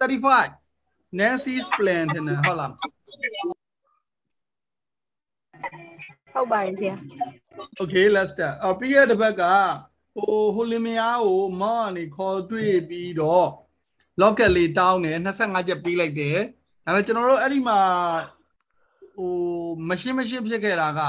[0.00, 0.50] 35
[1.18, 2.72] Nancy's plan တဲ့နော်ဟုတ်လား
[6.32, 6.94] ဟုတ်ပါတယ်ဆရာ
[7.82, 9.42] Okay let's start အပြီးရတဲ့ဘက်က
[10.14, 13.48] ဟိုဟိုလင်မယားကိုမောင်ကနေခေါ်တွေ့ပြီးတော့
[14.20, 16.38] locket လေးတောင်းတယ်25ချက်ပေးလိုက်တယ်
[16.84, 17.78] ဒါပေမဲ့ကျွန်တော်တို့အဲ့ဒီမှာ
[19.16, 19.32] ဟို
[19.88, 21.00] မရှင်းမရှင်းဖြစ်ခဲ့တာက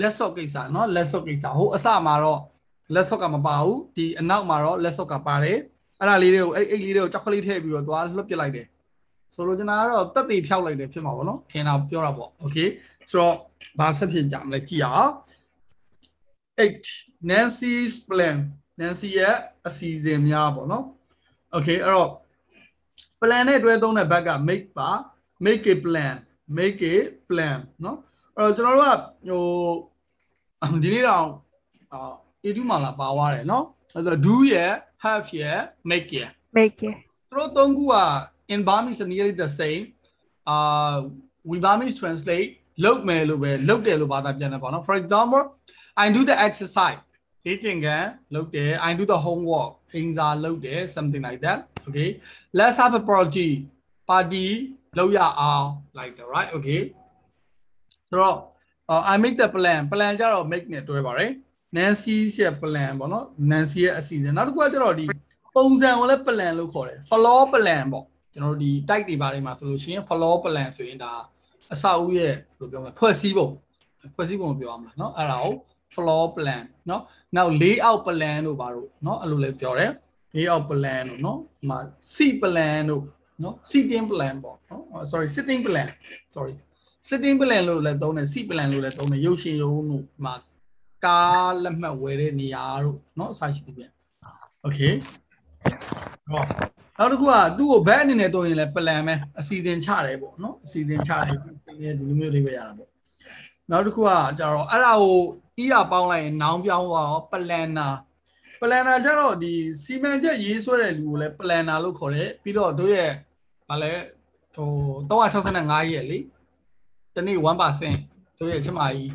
[0.00, 2.40] let's talk ကိစ္စเนาะ let's talk ကိစ္စဟိုအစမှာတော့
[2.94, 5.58] let's talk ကမပါဘူးဒီအနောက်မှာတော့ let's talk ကပါတယ်
[6.00, 8.66] အဲ့ဒါလေးတွေကိုအဲ့အိတ်လေးတွေကိုကြောက်ကလေးထည့်ပြီးတော့သွားလွှတ်ပစ်လိုက်တယ်
[9.34, 12.68] ဆိုလိုချင်တာကတော့တက်တေဖြောက်လိုက်တယ်ဖြစ်မှာပေါ့နော်ထင်တာပြောတာပေါ့ okay
[13.10, 13.36] ဆိုတော့
[13.78, 15.12] ဘာဆက်ဖြစ်ကြမလဲကြည့်အောင်
[16.58, 18.36] 8 Nancy's plan
[18.80, 19.36] Nancy ရဲ့
[19.68, 20.84] အစီအစဉ်များပေါ့နော်
[21.54, 22.10] okay အဲ့တော့
[23.20, 24.88] plan နဲ့တွဲသုံးတဲ့ဘက်က make ပါ
[25.44, 26.16] make a plan
[26.56, 26.94] make a
[27.28, 27.96] plan เนาะ
[28.36, 29.00] အဲ့တော့ကျွန်တော်တို့က
[30.60, 31.26] ဟိုဒီနေ့တော့
[31.92, 32.12] အာ
[32.44, 34.72] A2 မှာလာပါသွားတယ်เนาะအဲ့တော့ do ရဲ့
[35.03, 36.95] have ရဲ့ make ရဲ့ make it
[37.29, 37.95] သူတို့သုံးခုက
[38.53, 39.83] in Burmese are nearly the same
[40.53, 40.95] uh
[41.49, 42.49] we Burmese translate
[42.83, 45.43] လုပ်မယ်လို့ပဲလုပ်တယ်လို့ဘာသာပြန်တယ်ပေါ့နော် for example
[46.03, 46.99] I do the exercise
[47.45, 52.09] လေ့ကျင့်ခန်းလုပ်တယ် I do the homework အင်စာလုပ်တယ် something like that okay
[52.57, 53.49] let's have a party
[54.09, 54.47] party
[54.97, 55.67] လုပ်ရအောင်
[55.99, 56.81] like that right okay
[58.09, 58.37] ဆိုတော့
[58.91, 61.31] uh, I make the plan plan ကြတော့ make နဲ့တွဲပါတယ်
[61.76, 65.04] Nancy ရဲ့ plan ပေါ့နော် Nancy ရဲ့အစီအစဉ်နောက်တစ်ခုကကျတော့ဒီ
[65.54, 71.12] ပုံစံကိုလည်း plan လို့ခေါ်တယ် floor plan ပေါ့ကျွန်တော်တို့ဒီ type တွေပါတယ်မှာဆိုလို့ရှိရင် floor plan ဆိုရင်ဒါ
[71.74, 73.48] အဆောက်အဦရဲ့ဘယ်လိုပြောမလဲဖွဲ့စည်းပုံ
[74.14, 75.54] ဖွဲ့စည်းပုံကိုပြောရမှာเนาะအဲ့ဒါကို
[75.94, 77.00] floor plan เนาะ
[77.36, 79.90] နောက် layout plan တို့ပါတော့เนาะအဲ့လိုလည်းပြောတယ်
[80.36, 81.78] layout plan တို့เนาะဒီမှာ
[82.14, 83.02] seat plan တို့
[83.40, 85.88] เนาะ sitting plan ပေါ့เนาะ sorry sitting plan
[86.34, 86.54] sorry
[87.08, 90.34] sitting plan လို့လည်းသုံးတယ် seat plan လို့လည်းသုံးတယ်ရုပ်ရှင်ရုံတို့ဒီမှာ
[91.04, 93.90] ကားလက်မှတ်ဝယ်တဲ့နေရာတို့เนาะအစရှိတယ်ပြန်
[94.64, 94.92] okay
[96.30, 96.42] ဟော
[96.98, 102.88] နောက်တစ်ခုကသူ့ကိုဘက်အနေနဲ့တုံးရင်လည်း plan ပဲအစီအစဉ်ချတယ်ပေါ့เนาะအစီအစဉ်ချတယ်ဒီလိုမျိုးလေးပဲရတာပေါ့
[103.70, 105.18] နောက်တစ်ခုကကြတော့အဲ့ဒါကို
[105.58, 107.92] အီးရပေါင်းလိုက်ရင်နောင်ပြောင်းသွားရော planner
[108.60, 113.10] planner ကျတော့ဒီစီမံချက်ရေးဆွဲတဲ့လူကိုလည်း planner လို့ခေါ်တယ်ပြီးတော့တို့ရဲ့
[113.68, 113.92] ဗာလဲ
[114.56, 114.70] ဟို
[115.10, 116.18] 365ရက်လေ
[117.14, 119.12] တနေ့1%တို့ရဲ့ချက်မကြီး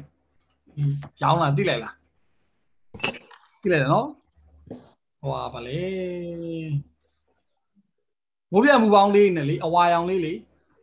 [1.22, 1.96] ရောင်းလာသိလိုက်လား
[3.62, 4.08] သိလိုက်တယ်နော်
[5.22, 5.80] ဟိုပါဗာလေ
[8.52, 10.34] မိုးပြမှုပေါင်းလေးနဲ့လေအဝါရောင်လေးလေ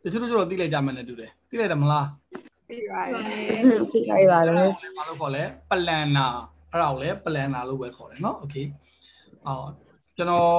[0.03, 2.07] တချို့တို့တော့သိလိုက်ကြမယ်နဲ့တူတယ်သိလိုက်တယ်မလား
[2.67, 3.15] ပြီးပါတ
[3.91, 4.55] သိလိုက်ပါတော့
[4.97, 6.33] ဘာလို့ခေါ်လဲ planner
[6.71, 8.65] အဲ့ဒါကိုလည်း planner လို့ပဲခေါ်တယ်เนาะ okay
[9.47, 9.69] အော်
[10.17, 10.49] ကျွန်တော်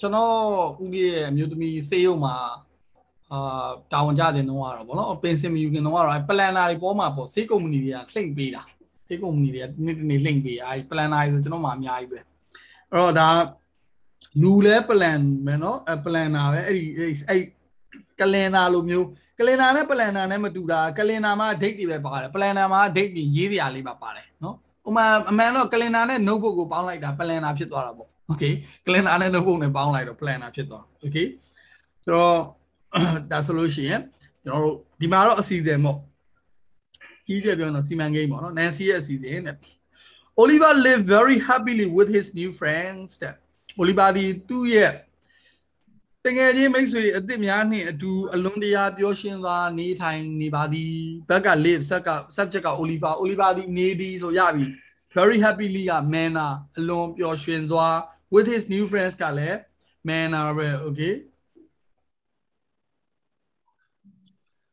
[0.00, 0.34] ကျွန်တော်
[0.82, 2.34] ဦးကြီးရဲ့အမျိုးသမီးစေးရုံမှာ
[3.32, 8.62] အာတာဝန်ကြတယ်တော့ကတော့ဗောနော်ပင်စင်မယူခင်တော့ကတော့ planner တွေပေါ်မှာပေါ့စေးကုမ္ပဏီတွေကလှိမ့်ပေးတာ
[9.08, 12.24] စေးကုမ္ပဏီတွေကဒီနေ့ဒီနေ့လှိမ့်ပေးအဲ planner တွေဆိုကျွန်တော်မှအများကြီးပဲအဲ့
[13.00, 13.28] တော့ဒါ
[14.42, 16.84] လူလဲ plan ပဲเนาะ planner ပဲအဲ့ဒီ
[17.28, 17.42] အဲ့
[18.20, 19.06] calendar လိုမျိုး
[19.38, 24.54] calendar နဲ့ planner နဲ့မတူတာ calendar မှာ date တွေပဲပါတယ် planner မှာ date တွေရေးစရာလေးပါပါတယ်เนาะ
[24.88, 28.52] ဥမာအမှန်တော့ calendar နဲ့ notebook ကိုပေါင်းလိုက်တာ planner ဖြစ်သွားတာပေါ့ okay
[28.84, 31.26] calendar နဲ့ notebook နဲ့ပေါင်းလိုက်တော့ planner ဖြစ်သွား okay
[32.04, 32.38] ဆိုတော့
[33.31, 34.01] ဒါဆိုလို့ရှိရင်
[34.43, 35.97] ကျွန်တော်တို့ဒီမှာတော့အစီအစဉ်ပေါ့
[37.27, 39.57] ကြီးကြပြောတော့စီမံကိန်းပေါ့နော် Nancy ရဲ့အစီအစဉ်နဲ့
[40.41, 43.35] Oliver lived very happily with his new friends တဲ့
[43.81, 44.93] Oliver ဒီသူ့ရဲ့
[46.25, 50.93] တကယ်ချင်းမိတ်ဆွေအစ်စ်များနှင့်အတူအလွန်တရာပျော်ရွှင်စွာနေထိုင်နေပါသည်
[51.29, 54.65] ဘက်က live ဆက်က subject က Oliver Oliver ဒီနေသည်ဆိုရပြီ
[55.17, 57.87] very happily က manner အလွန်ပျော်ရွှင်စွာ
[58.33, 59.57] with his new friends ကလည်း
[60.07, 61.13] manner ပဲ okay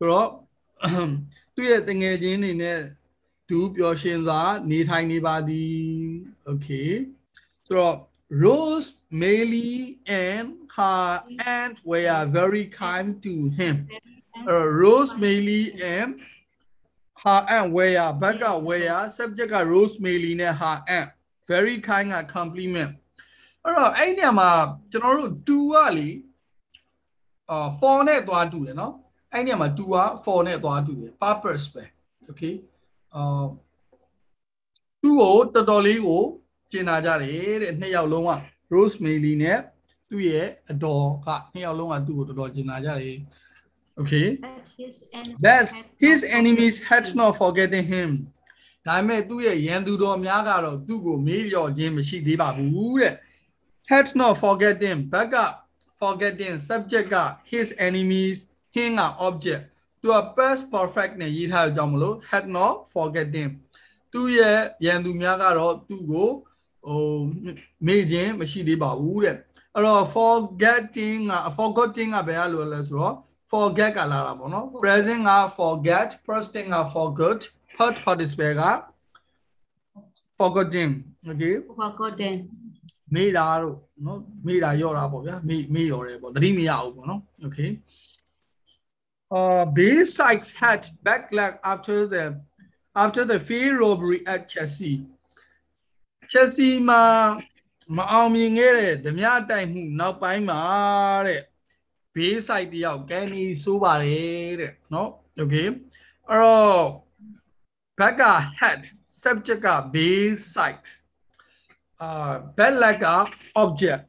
[0.05, 0.31] ဆိုတော့
[1.55, 2.81] သူ့ရဲ့တငယ်ချင်းတွေနဲ့
[3.49, 5.79] သူပျော်ရွှင်စွာနေထိုင်နေပါသည်
[6.51, 6.91] okay
[7.67, 7.97] ဆိုတော့
[8.43, 11.23] Rose, Maylie, and her
[11.57, 13.87] aunt were very kind to him.
[14.49, 16.11] Uh, Rose, Maylie, and
[17.23, 21.11] her aunt were back were subject က Rose, Maylie နဲ့ her aunt
[21.51, 22.93] very kind က compliment
[23.63, 24.51] အဲ့တော့အဲ့ညမှာ
[24.91, 26.09] ကျွန်တော်တို့2ကလေ
[27.51, 28.95] အာ4နဲ့သွားတူတယ်နော်
[29.35, 31.85] အဲ့ညမှာ2က4နဲ့သွားတူတယ် purpose ပဲ
[32.31, 32.55] okay
[33.15, 33.45] အာ
[35.03, 36.23] 2ကိုတော်တော်လေးကို
[36.73, 38.33] ကျင်နာကြတယ်တဲ့နှစ်ယောက်လုံးက
[38.73, 39.59] Rosemary နဲ့
[40.09, 43.17] သူ့ရဲ့အတော်ကနှစ်ယောက်လုံးကသူ့ကိုတော်တော်ကျင်နာကြတယ်
[44.01, 44.27] okay
[45.45, 45.71] that's
[46.05, 48.11] his enemies had not forgetting him
[48.87, 53.15] ဒါပေမဲ့သူ့ရဲ့ရန်သူတော်များကတော့သူ့ကိုမေးလျော့ခြင်းမရှိသေးပါဘူးတဲ့
[53.91, 55.37] had not forgetting ဘက်က
[56.01, 57.17] forgetting subject က
[57.53, 58.39] his enemies
[58.75, 59.63] ဟင်းက object
[60.01, 63.51] သူက past perfect နဲ့ရေးထားကြအောင်မလို့ had not forgetting
[64.13, 66.29] သူ့ရဲ့ရန်သူများကတော့သူ့ကို
[66.87, 67.03] ဟို
[67.87, 69.37] မေ့ခြင်းမရှိသေးပါဘူးတဲ့
[69.75, 73.15] အဲ့တော့ forgetting က forgetting ကဘယ်လိုလဲဆိုတော့
[73.51, 77.41] forget ကလာတာပေါ့နော် present က forget past tense က forgot
[77.77, 78.63] past participle က
[80.39, 80.93] forgetting
[81.31, 82.35] okay forgotten
[83.15, 87.71] မေးတာတို့နော်မေးတာရော့တာပေါ့ဗျာမေးမေးရော်တယ်ပေါ့သတိမရဘူးပေါ့နော် okay
[89.38, 92.24] uh besides had backlash after the
[93.04, 94.94] after the failed robbery at Chelsea
[96.32, 97.04] Chelsea မှာ
[97.98, 100.62] မအောင်မြင်ခဲ့တဲ့ဓမြတိုက်မှုနောက်ပိုင်းမှာ
[101.28, 101.42] တဲ့
[102.16, 105.10] ဘေးဆိုင်တယောက်ကန်နီဆိုးပါတယ်တဲ့နော်
[105.42, 105.68] okay
[106.30, 106.86] အဲ့တော့
[108.00, 108.20] back
[108.62, 108.82] had
[109.24, 110.92] subject က base sites
[112.06, 113.02] uh bad luck
[113.64, 114.04] object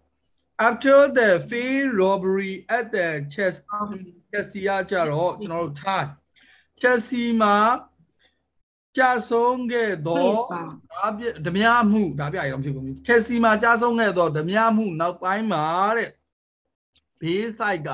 [0.68, 3.54] after the failed robbery at the chess
[4.35, 6.09] Chelsea ကကြတော့ကျွန်တော်တို့ time
[6.81, 7.57] Chelsea မှာ
[8.97, 10.61] ကြာဆုံးခဲ့သော please ပါ
[10.93, 15.65] ဒါပြဓမြမှုဒါပြရအောင်ဖြစ်ကုန်ပြီ Chelsea မှာကြာဆုံးခဲ့သောဓမြမှုနောက်ပိုင်းမှာ
[15.97, 16.09] တဲ့
[17.21, 17.91] ဘေးဆိုင်က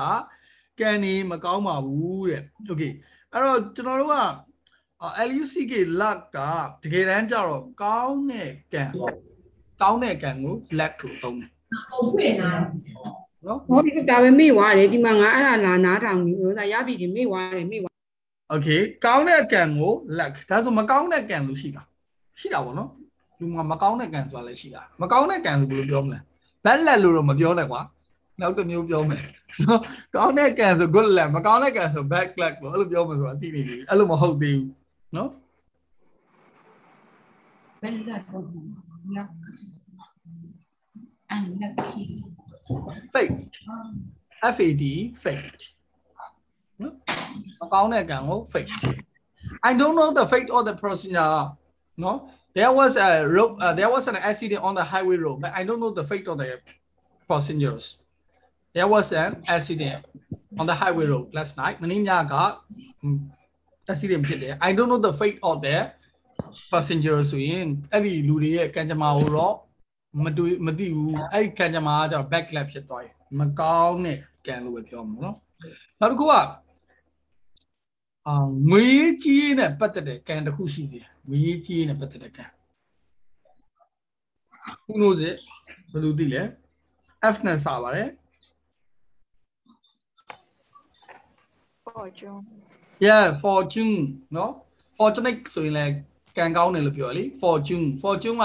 [0.78, 2.92] ကန်နေမကောင်းပါဘူးတဲ့ okay
[3.32, 4.18] အဲ့တော့ကျွန်တော်တို့က
[5.28, 6.38] LUCK luck က
[6.82, 8.84] တကယ်တမ်းကျတော့ကောင်းတဲ့ကံ
[9.80, 11.42] ကောင်းတဲ့ကံကို luck လို့သုံးတ
[12.26, 17.92] ယ်နော် ဟောဒီကပဲမေ့သွားတယ်ဒီမှာငါအဲ့ဒါလာနားထောင်ပြီးလို့ဒါရပြီဒီမေ့သွားတယ်မေ့သွား
[18.54, 21.82] okay ကောင်းတဲ့ကံကို luck ဒါဆိုမကောင်းတဲ့ကံလို့ရှိတာ
[22.40, 22.90] ရှိတာပေါ့နော်
[23.38, 26.18] လူမှာမကောင်းတဲ့ကံဆိုတာလည်းရှိတာမကောင်းတဲ့ကံဆိုဘယ်လိုပြောမလဲ
[26.64, 27.80] bad luck လို့တော့မပြောနဲ့ကွာ
[28.40, 29.24] နောက်တစ်မျိုးပြောမယ်
[29.64, 29.80] နော်
[30.14, 34.68] ကောင်းတဲ့ကံဆို good luck မကောင်းတဲ့ကံဆို bad luck လို့အဲ့လိုပြောမှဆိုတာသိနေပြီအဲ့လိုမဟုတ်သေးဘူး
[35.16, 35.30] နော်
[37.80, 38.20] ဘယ်လိုတော့
[39.16, 39.28] လက်
[41.34, 42.04] unlucky
[43.13, 43.55] fate
[44.57, 44.81] fad
[45.23, 45.63] fate
[46.81, 46.93] နော်
[47.59, 48.71] မကောင်းတဲ့ကံကို fate
[49.69, 51.35] I don't know the fate of the procedure
[52.03, 52.11] no
[52.57, 55.61] there was a road uh, there was an accident on the highway road but I
[55.67, 56.47] don't know the fate of the
[57.29, 57.85] passengers
[58.75, 59.99] there was an accident
[60.59, 62.35] on the highway road last night မင်းညက
[63.91, 65.77] accident ဖြစ်တယ် I don't know the fate of the
[66.71, 69.55] passengers ဆိုရင်အဲ့ဒီလူတွေရဲ့ကံကြမ္မာကိုတော့
[70.24, 75.36] မတွေ့မသိဘူးအဲ့ဒီကံကြမ္မာကကျတော့ backlap ဖြစ်သွားတယ်မကောင်းတဲ့ကံလို့ပဲပြောမှာနော်
[76.00, 76.32] နောက်တစ်ခုက
[78.26, 78.34] အာ
[78.70, 78.86] ငွေ
[79.22, 82.44] ကြီးနဲ့ပတ်သက်တဲ့ကံတစ်ခုရှိသေးတယ်ငွေကြီးနဲ့ပတ်သက်တဲ့ကံ
[84.84, 85.36] Who knows it
[85.92, 86.42] ဘယ်လိုသိလဲ
[87.34, 88.08] F နဲ့စပါတယ်
[91.84, 92.40] fortune
[93.06, 93.94] yeah fortune
[94.36, 94.52] နော်
[94.96, 95.94] fortunate ဆိုရင်လည်း
[96.36, 98.44] ကံကောင်းတယ်လို့ပြောရလေ fortune fortune က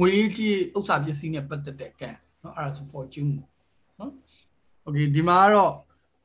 [0.00, 2.10] ငွေကြီးဥစ္စာပစ္စည်းနဲ့ပတ်သက်တဲ့ကံ
[2.42, 3.30] နော်အဲ့ဒါဆို fortune
[4.00, 4.12] နော်
[4.86, 5.72] okay ဒီမှာကတော့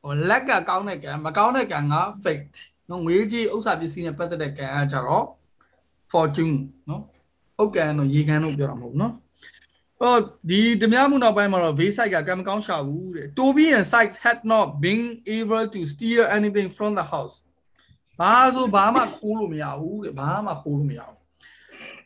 [0.04, 2.58] ဟိုလက်ကကောင်းတဲ့ကံမကောင်းတဲ့ကံက fate
[2.90, 5.26] နော်ငွေကြီးဥစ္စာပစ္စည်းနဲ့ပတ်သက်တဲ့ကံကကြတော့
[6.12, 6.54] fortune
[6.90, 7.04] နော်
[7.62, 9.14] ဥက္ကံတို့ရေကံတို့ပြောတာမဟုတ်ဘူးနော်
[10.00, 10.16] ဟော
[10.50, 15.04] ဒီဓမြမှုနောက်ပိုင်းမှာတော့ base site ကကံမကောင်းရှာဘူးတဲ့ Toby and Sykes had not been
[15.38, 17.36] able to steal anything from the house
[18.23, 21.17] ဘာဆိုဘာမှခိုးလို့မရဘူးတဲ့ဘာမှခိုးလို့မရဘူး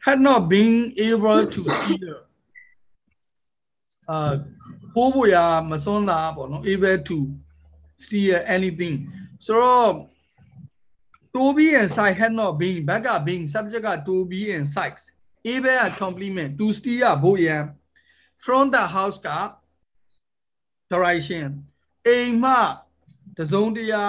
[0.06, 0.76] had not been
[1.08, 2.14] able to steal
[4.10, 4.32] အာ
[4.94, 5.36] ခိုးဖို့ရ
[5.70, 7.18] မစွန်းတာပေါ့နော် able to
[8.04, 8.94] steal anything
[9.46, 9.92] ဆိုတော့
[11.34, 15.04] Toby and Sykes had not been ဘက်က been subject က Toby and Sykes
[15.52, 17.62] able က complement to steal ကဘို့ရန်
[18.44, 19.28] from the house က
[20.92, 21.48] direction
[22.06, 22.52] အိမ်မှ
[23.38, 24.04] တစုံတရာ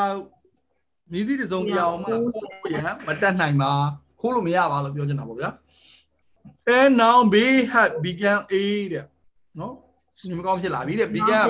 [1.12, 3.73] မိသည့်တစုံတရာအောင်မှခိုးဖို့ရန်မတတ်နိုင်ပါ
[4.21, 5.50] ခိုးလို့မရပါလို့ပြောချင်တာပေါ့ဗျာ
[6.79, 7.37] and now B
[7.73, 8.55] had began A
[8.93, 9.05] တဲ့
[9.59, 9.75] နော်
[10.31, 11.47] ဒီမကောင်းဖြစ်လာပြီတဲ့ began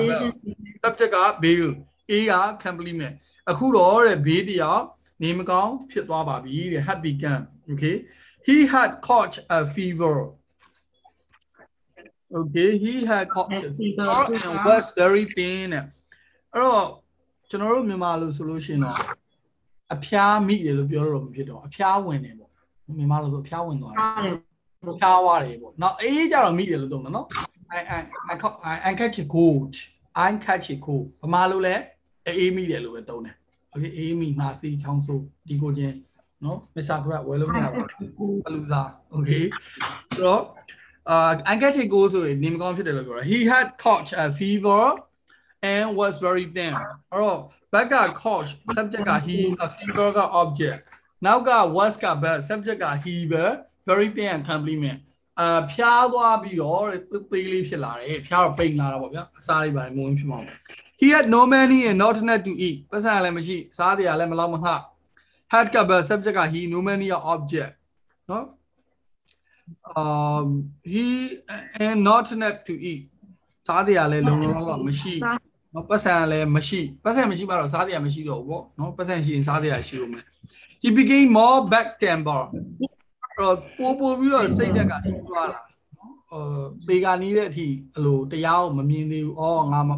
[0.83, 1.67] subject က bill
[2.11, 3.15] A က complement
[3.49, 4.81] အခုတော့တဲ့ B တရား
[5.23, 7.95] နေမကောင်းဖြစ်သွားပါပြီတဲ့ had begun okay
[8.47, 10.15] he had caught a fever
[12.39, 14.07] okay he had caught a fever
[14.45, 15.83] and was very thin တဲ့
[16.53, 16.85] အဲ့တော့
[17.49, 18.97] ကျွန်တော်တို့မြန်မာလိုဆိုလို့ရှိရင်တော့
[19.93, 22.51] အဖျားမိတယ်လို့ပြောတော့မဖြစ်တော့အဖျားဝင်တယ်ပေါ့
[22.97, 24.35] မြန်မာလိုဆိုအဖျားဝင်သွားတယ်အားတယ်
[24.99, 27.27] ဖျားသွားတယ်ပေါ့။နောက်အေးကြတော့မိတယ်လို့သုံးတယ်နော်။
[27.77, 27.99] I I
[28.31, 28.35] I
[28.71, 29.73] I I catch a cold.
[30.25, 31.07] I catch a cold.
[31.21, 31.75] ဘာမှလို့လဲ
[32.27, 33.35] အေးမိတယ်လို့ပဲသုံးတယ်။
[33.73, 35.17] Okay အေးမိမှာစီချောင်းဆို
[35.47, 35.95] ဒီကိုချင်း
[36.43, 36.97] နော် Mr.
[37.05, 39.43] Grab ဝယ်လို့မရပါဘူး။ဘလူစား Okay
[40.15, 40.43] ဆိုတော့
[41.09, 44.83] အာ I catch a cold ဆိုရင်နေမကောင်းဖြစ်တယ်လို့ပြောတာ He had caught a fever
[45.73, 46.73] and was very thin
[47.11, 47.39] အဲ့တော့
[47.72, 50.80] back က caught subject က he a fever က object
[51.24, 53.44] နောက်က was က bad subject က he ပဲ
[53.88, 55.00] very thin and complement
[55.40, 56.84] အာဖျားသွားပြီးတော့
[57.32, 60.58] သေးလေးဖြစ်လာတယ်ဖျားတော့ပိန်လာတာပေါ့ဗျာအစားလေးပိုင်းမဝင်ဖြစ်မှာပေါ့
[61.00, 64.70] he had no money and not enough to eat ပတ်စံလည်းမရှိစားတရားလည်းမလောက်မငှ
[65.52, 67.72] had က bad subject က he no money object
[68.30, 68.44] နော်
[70.00, 70.46] um
[70.92, 71.06] he
[71.86, 73.02] and not enough to eat
[73.66, 75.14] စားတရားလည်းလုံလုံလောက်လောက်မရှိ
[75.74, 80.24] နော်ပတ်စံလည်းမရှိပတ်စံမရှိမှတော့စားတရားမရှိတော့ဘူးပေါ့နော်ပတ်စံရှိရင်စားတရားရှိဦးမယ်
[80.82, 82.42] he became more back temper
[83.38, 85.60] တော့ပို့ပို့ပြီးတော့စိတ်တက်ကဆူသွားလာ
[85.96, 86.44] နော်ဟို
[86.86, 87.66] ပေကာနီးတဲ့အထိ
[87.96, 89.90] အလိုတရားကိုမမြင်သေးဘူးအော်ငါမ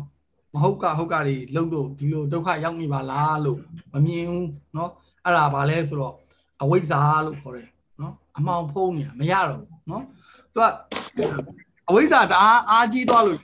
[0.55, 3.59] မဟုတ်ကဟုတ်ကတွေလုံလို့ဒီလိုဒုက္ခရောက်နေပါလားလို့
[3.93, 4.91] မမြင်ဘူးเนาะ
[5.25, 6.15] အဲ့ဒါဘာလဲဆိုတော့
[6.63, 7.69] အဝိဇ္ဇာလို့ခေါ်တယ်
[7.99, 10.03] เนาะအမှောင်ဖုံးနေတာမရတော့ဘူးเนาะ
[10.53, 10.65] သူက
[11.89, 13.39] အဝိဇ္ဇာတအားအားကြီးသွားလို့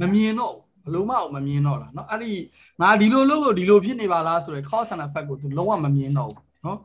[0.00, 0.58] မမြင်တော့ဘ
[0.94, 2.32] လို့မှမမြင်တော့တာเนาะအဲ့ဒီ
[2.80, 6.78] ငါဒီလိုလုပ်လို့ဒီလိုဖြစ်နေပါလားဆိုရယ် cause and effect ကိုသူလုံးဝမမြင်တော့ဘူးเนาะ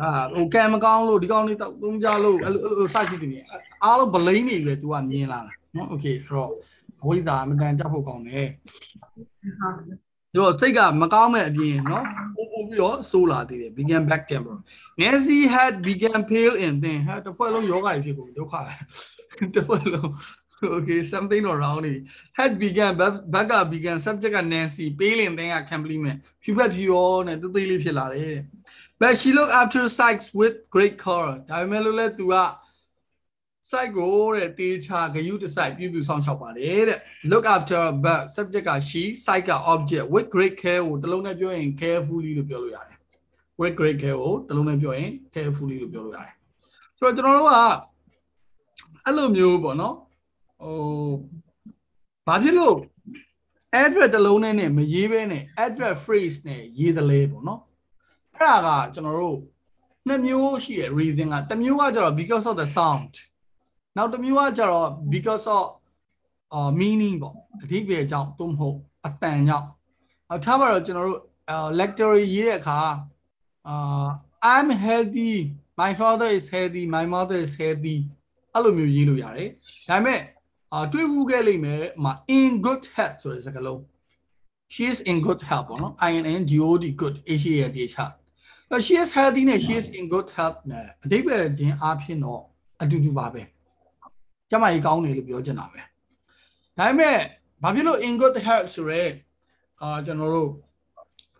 [0.00, 3.38] အာဟိုကံမကောင်းလို့ဒီကောင်းလေးတော့သုံးကြလို့အဲ့လိုအဲ့လိုစရှိတယ်နေ
[3.84, 6.50] အားလုံး blame နေပဲ तू ကမြင်လာတာเนาะ okay အဲ့တော့
[7.02, 8.48] အဝိဇ္ဇာအမှန်တန်ကြောက်ဖို့ကောင်းတယ်
[10.32, 12.04] ဒီတော့စိတ်ကမကောင်းမဲ့အပြင်เนาะ
[12.36, 14.58] ပို့ပို့ပြီးတော့ဆိုးလာသေးတယ် began back temper
[15.00, 18.54] Nancy had began pale in thin ဟာတစ်ဖွဲ့လုံးယောဂကြီးဖြစ်ကုန်ဒုက္ခ
[19.54, 20.10] တစ်ဖွဲ့လုံး
[20.63, 22.91] okay something around it had began
[23.33, 28.37] back up began subject က Nancy pale in thin က complement ဖြူဖက်ဖြူရောနဲ့တူးသေးလေးဖြစ်လာတယ်
[29.01, 32.35] but she looked after Sykes with great care ဒါပေမဲ့လို့လဲ तू က
[33.71, 36.99] site ကိုတဲ့တေချာဂယုတ site ပြုပြုဆောင်ချောက်ပါတယ်တဲ့
[37.31, 42.97] look after but subject က she site က object with great care ကိုတလုံးနဲ့ပြောရင် carefully လို့ပြောလို့ရတယ်
[43.59, 46.33] with great care ကိုတလုံးနဲ့ပြောရင် carefully လို့ပြောလို့ရတယ်
[46.97, 47.55] ဆိုတော့ကျွန်တော်တို့က
[49.05, 49.95] အဲ့လိုမျိုးပေါ့နော်
[50.61, 50.79] ဟို
[52.27, 52.77] ဘာဖြစ်လို့
[53.81, 57.61] address တလုံးနဲ့နဲ့မရေးဘဲနဲ့ address phrase နဲ့ရေးတယ်လဲပေါ့နော်
[58.35, 59.37] အဲ့ဒါကကျွန်တော်တို့
[60.07, 63.13] နှစ်မျိုးရှိရ reason ကတစ်မျိုးကကျတော့ because of the sound
[63.97, 65.63] နောက်တစ်မျိုးကကျတော့ because of
[66.55, 69.67] uh meaning ပေါ့အဓိပ္ပာယ်ကြောင့်သို့မဟုတ်အတန်ကြောင့်
[70.33, 71.21] အထားပါတော့ကျွန်တော်တို့
[71.79, 72.79] lecture ရေးတဲ့အခါ
[73.67, 74.05] အာ
[74.55, 75.33] I'm healthy
[75.81, 77.97] my father is healthy my mother is healthy
[78.53, 79.49] အဲ့လိုမျိုးရေးလို့ရတယ်
[79.89, 80.21] ဒါပေမဲ့
[80.73, 83.79] အာတွေးဘူးခဲ့လိမ့်မယ်မှာ in good health ဆိုတဲ့စကားလုံး
[84.73, 87.55] she is in good health ပေါ့နော် i n n g o d good h a
[87.67, 87.95] l t h
[88.85, 92.41] she is healthy နဲ့ she is in good health နဲ့အဓိပ္ပာယ်ချင်းအားဖြင့်တော့
[92.81, 93.41] အတူတူပါပဲ
[94.49, 95.81] ကျမကြီးကောင်းတယ်လို့ပြောချင်တာပဲ
[96.77, 97.17] ဒါပေမဲ့
[97.63, 99.03] ဘာဖြစ်လို့ in good health ဆိုရဲ
[99.81, 100.49] အာကျွန်တော်တို့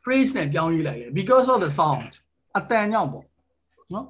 [0.03, 2.11] phrase နဲ့ပြောင်းရေးလိုက်တယ် because of the sound
[2.57, 3.25] အတန်ကြောင့်ပေါ့
[3.93, 4.05] နော်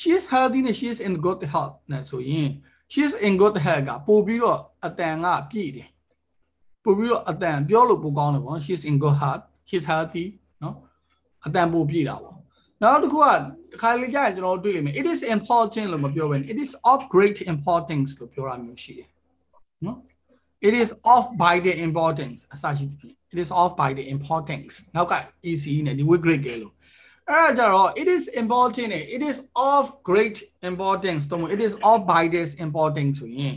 [0.00, 2.48] she is healthy နဲ့ she is in good health နဲ့ဆိုရင်
[2.92, 5.88] she is in good health ကပို့ပြီးတော့အတန်ကပြည့်တယ်
[6.84, 10.26] ပို့ပြီးတော့အတန်ပြောလို့ပိုကောင်းတယ်ပေါ့နော် she is in good health she is healthy
[10.62, 10.76] နော်
[11.46, 12.36] အတန်ပို့ပြည့်တာပေါ့
[12.82, 13.24] နောက်တစ်ခုက
[13.82, 19.08] ခါလေးကြာရင်ကျွန်တော်တွေ့လိမ့်မယ် it is important လို့မပြောဘဲ it is of great importance လို့ပြောရမျိုးရှိတယ်
[19.86, 19.98] နော်
[20.68, 25.14] it is of by the importance အစရှိသဖြင့် it is of by the importance နောက်က
[25.50, 26.72] EC နဲ့ဒီ with great ကလို့
[27.30, 29.38] အဲ့ဒါကြတော့ it is important it is
[29.70, 30.36] of great
[30.70, 33.56] importance တို့ it is of by this importance ဆိုရင်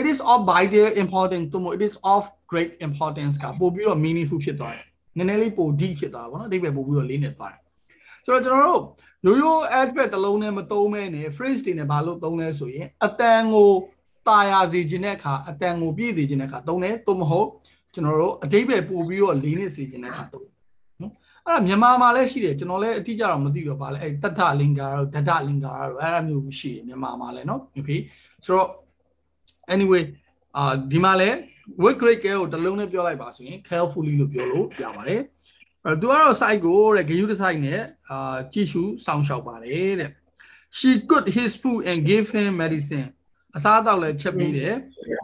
[0.00, 2.22] it is of by the importance တို့ it is of
[2.52, 4.86] great importance ကပို့ပြီးတော့ meaningful ဖြစ်သွားတယ်
[5.16, 7.60] နည်းနည်းလေးပို deep ဖြစ်သွားတာပေါ့နော်အဓိပ္ပာယ်ပို့ပြီးတော့လေးနေသွားတယ်
[8.24, 8.82] ဆိုတော့ကျွန်တော်တို့
[9.26, 13.70] ရိုးရိုး adverb တစ်လုံးနဲ့မသုံးမဲနဲ့ phrase တွေနဲ့ဘာလို့သုံးလဲဆိုရင်အတန်ကို
[14.28, 17.48] တာယာစေခြင်းတဲ့အခါအတန်ကိုပြည့်စေခြင်းတဲ့အခါသုံးတယ်သို့မဟုတ်
[17.94, 20.55] ကျွန်တော်တို့အဓိပ္ပာယ်ပို့ပြီးတော့လေးနေစေခြင်းတဲ့အခါသုံးနော်
[21.46, 28.00] အဲ့ဒါမြန်မာမှာလည်းရှိတယ်ကျွန်တော်လည်းအတိအကျတော့မသိတော့ပါလဲအဲ့တထလင်္ကာတို့ဒဒလင်္ကာတို့အဲ့အမျိုးရှိတယ်မြန်မာမှာလည်းနော် okay
[28.44, 28.70] ဆိုတော့
[29.74, 30.02] anyway
[30.56, 31.36] အာဒီမှာလည်း
[31.82, 35.20] with great care ကိုတစ်လုံးနဲ့ပြောလိုက်ပါဆိုရင် carefully လို့ပြောလို့ရပါတယ်
[35.84, 40.10] အဲသူကတော့ site ကိုတဲ့ဂယုတ site နဲ့အာကြည့်ရှုစောင့်ရှောက်ပါတယ်တဲ့
[40.78, 43.08] she cooked his food and gave him medicine
[43.56, 44.74] အစားအသောက်လည်းချက်ပြီးတယ်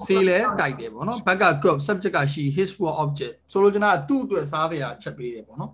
[0.07, 5.71] ဆေးလည်းတိုက်တယ်ပေါ့နော်ဘက်က cook subject က she his for object ဆိုလိုချင်တာသူ့အတွက်စားတဲ့အချက်ပေးတယ်ပေါ့နော်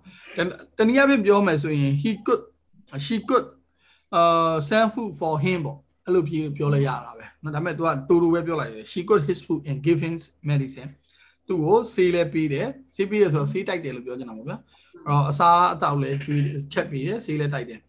[0.77, 2.41] တနည်းအားဖြင့်ပြောမယ်ဆိုရင် he could
[3.05, 3.45] she could
[4.19, 10.15] uh send food for him ပေါ့အဲ့လိုပြောပြောလိုက်ရတာပဲနော်ဒါပေမဲ့ तू ကတူတူပဲပြောလိုက်တယ် she could his food and give him
[10.49, 10.91] medicine
[11.47, 14.57] သူ့ကိုဆေးလည်းပေးတယ်ဆေးပေးတယ်ဆိုတော့ဆေးတိုက်တယ်လို့ပြောချင်တာပေါ့ဗျာ
[15.05, 16.41] အဲ့တော့အစားအသောက်လည်းကျွေး
[16.73, 17.79] ချက်ပေးတယ်ဆေးလည်းတိုက်တယ်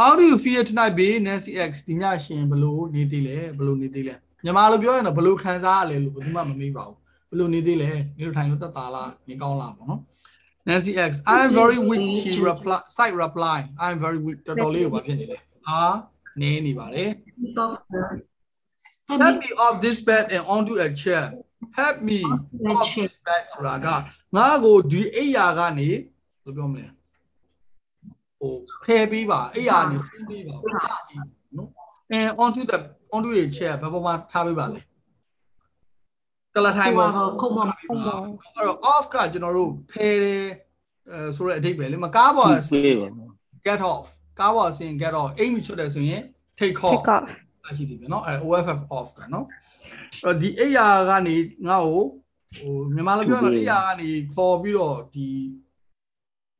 [0.00, 4.14] How do you feel tonight be Nancy X ဒီညရှင်ဘလို့နေသေးလဲဘလို့နေသေးလဲ
[4.44, 6.96] မြန်မာလိုပြောရင်တော့ဘလို့ခံစားရလဲလို့ဘယ်သူမှမမေးပါဘူး
[7.30, 10.00] ဘလို့နေသေးလဲနေလို့ထိုင်လို့တက်တာလားနေကောင်းလားပေါ့နော်
[10.68, 15.36] Nancy X I am very weak she reply site reply I am very weak တော်တော်လေးကိုဘာဖြစ်နေလဲ
[15.66, 15.80] ဟာ
[16.40, 17.10] နေနေပါတယ်
[19.22, 21.24] Help me off this bed and onto a chair
[21.80, 22.18] help me
[22.78, 23.86] off this bed ဆိုတာက
[24.36, 25.88] ငါ့ကိုဒီအိယာကနေ
[26.44, 26.86] ဘယ်ပြောမလဲ
[28.40, 28.54] ဟို
[28.84, 30.68] ဖယ်ပေးပါအိယာနေဆင်းပေးပါပြ
[31.08, 31.20] ပြီး
[31.56, 31.68] နော်
[32.16, 32.78] and onto the
[33.14, 34.80] onto the chair ဘယ်ပေါ်မှာထားပေးပါလဲ
[36.54, 40.44] ကလထိုင်ပေါ်ခုံပေါ်ခုံပေါ်အဲ့တော့ off ကကျွန်တော်တို့ဖယ်တယ်
[41.10, 42.96] အဲဆိုတဲ့အဓိပ္ပာယ်လေမကားပေါ်ဆင်း
[43.66, 44.06] get off
[44.38, 46.22] ကားပေါ်ဆင်း get off အိမ်မချွတ်တယ်ဆိုရင်
[46.58, 47.30] take off take off
[47.66, 49.46] အရှိတယ်ဗျနော်အဲ OFF off ကနော်
[50.24, 51.36] အဲ့ဒီအိယာကနေ
[51.68, 52.02] ငါ့ကို
[52.58, 55.26] ဟိုမြန်မာလိုပြောရင်တော့အေးရာကနေခေါ်ပြီးတော့ဒီ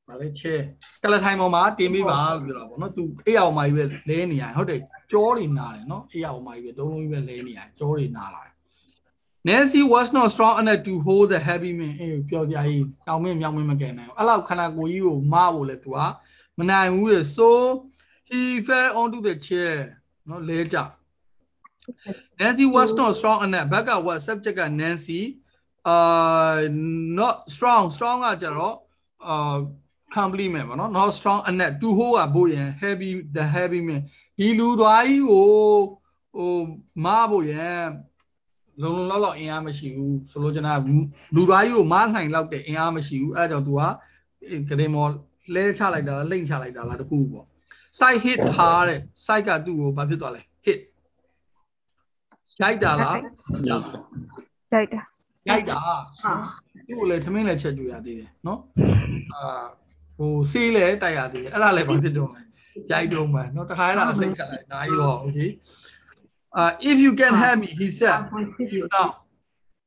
[0.08, 0.54] ဗာလဲချဲ
[1.02, 8.52] ကလထိုင်ပေါ်မှာတင်ပေးပါဆိုတော့ဗောနော်သူအေးရာပေါ်မှာကြီးပဲလဲနေရဟုတ်တယ်ကြောတွေနာတယ်နော်အေးရာပေါ်မှာကြီးပဲတုံးလုံးကြီးပဲလဲနေရကြောတွေနာလာတယ်
[9.48, 15.98] Nancy was not strong enough to hold the heavy man အေးပြောကြကြီးတောင်မင်းမြောင်မင်းမကယ်နိုင်ဘူးအဲ့လောက်ခန္ဓာကိုယ်ကြီးကိုမဖို့လဲသူက
[16.58, 17.48] မနိုင်ဘူးလေ so
[18.30, 19.76] he fell onto the chair
[20.28, 20.76] နော်လဲကြ
[22.38, 25.20] Nancy was not strong enough ဘက်က what subject က Nancy
[25.92, 26.56] uh
[27.18, 28.76] not strong strong ကကြတော့
[29.32, 29.58] uh
[30.16, 34.00] complement ပေါ့နော် not strong enough to hold ကဘို့ရင် heavy the heavy man
[34.38, 35.48] ဒီလူသွားကြီးကို
[36.36, 36.52] ဟို
[37.04, 37.82] မဖို့ရင်
[38.82, 40.80] လုံလုံလောက်လောက်အင်အားမရှိဘူးဆိုလို့ကျွန်တော်
[41.34, 43.72] လူသွားကြီးကိုမနိုင်လောက်တဲ့အင်အားမရှိဘူးအဲဒါကြောင့် तू
[44.68, 45.10] ကဂရေမော်
[45.54, 47.46] လဲချလိုက်တာလိမ့်ချလိုက်တာလားတခုပေါ့
[47.98, 50.78] side hit ထားတဲ့ side ကသူ့ကိုဘာဖြစ်သွားလဲ hit
[52.62, 53.16] ရိုက်တာလား
[53.68, 55.02] ရိုက်တာ
[55.48, 56.32] ရိုက်တာဟာ
[56.86, 58.60] သူ့ကိုလည်းထမင်းလည်းချက်ကြွရသေးတယ်နော်
[59.34, 59.64] အာ
[60.17, 62.41] ဟိုဆေးလည်းတိုက်ရသေးတယ်အဲ့ဒါလည်းဘာဖြစ်တော့လဲ
[62.91, 65.49] ရိုက်တော့မှနော်တခါအဲ့ဒါအစိတ်ခတ်လိုက်နားရော okay
[66.59, 68.19] uh if you can help me he said
[68.75, 69.09] you know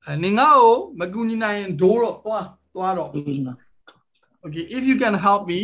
[0.06, 3.10] အဲနင်ငါ့ကိုမကူညီနိုင်ရင်ဒိုးတော့သွားသွားတော့
[4.44, 5.60] okay if you can help me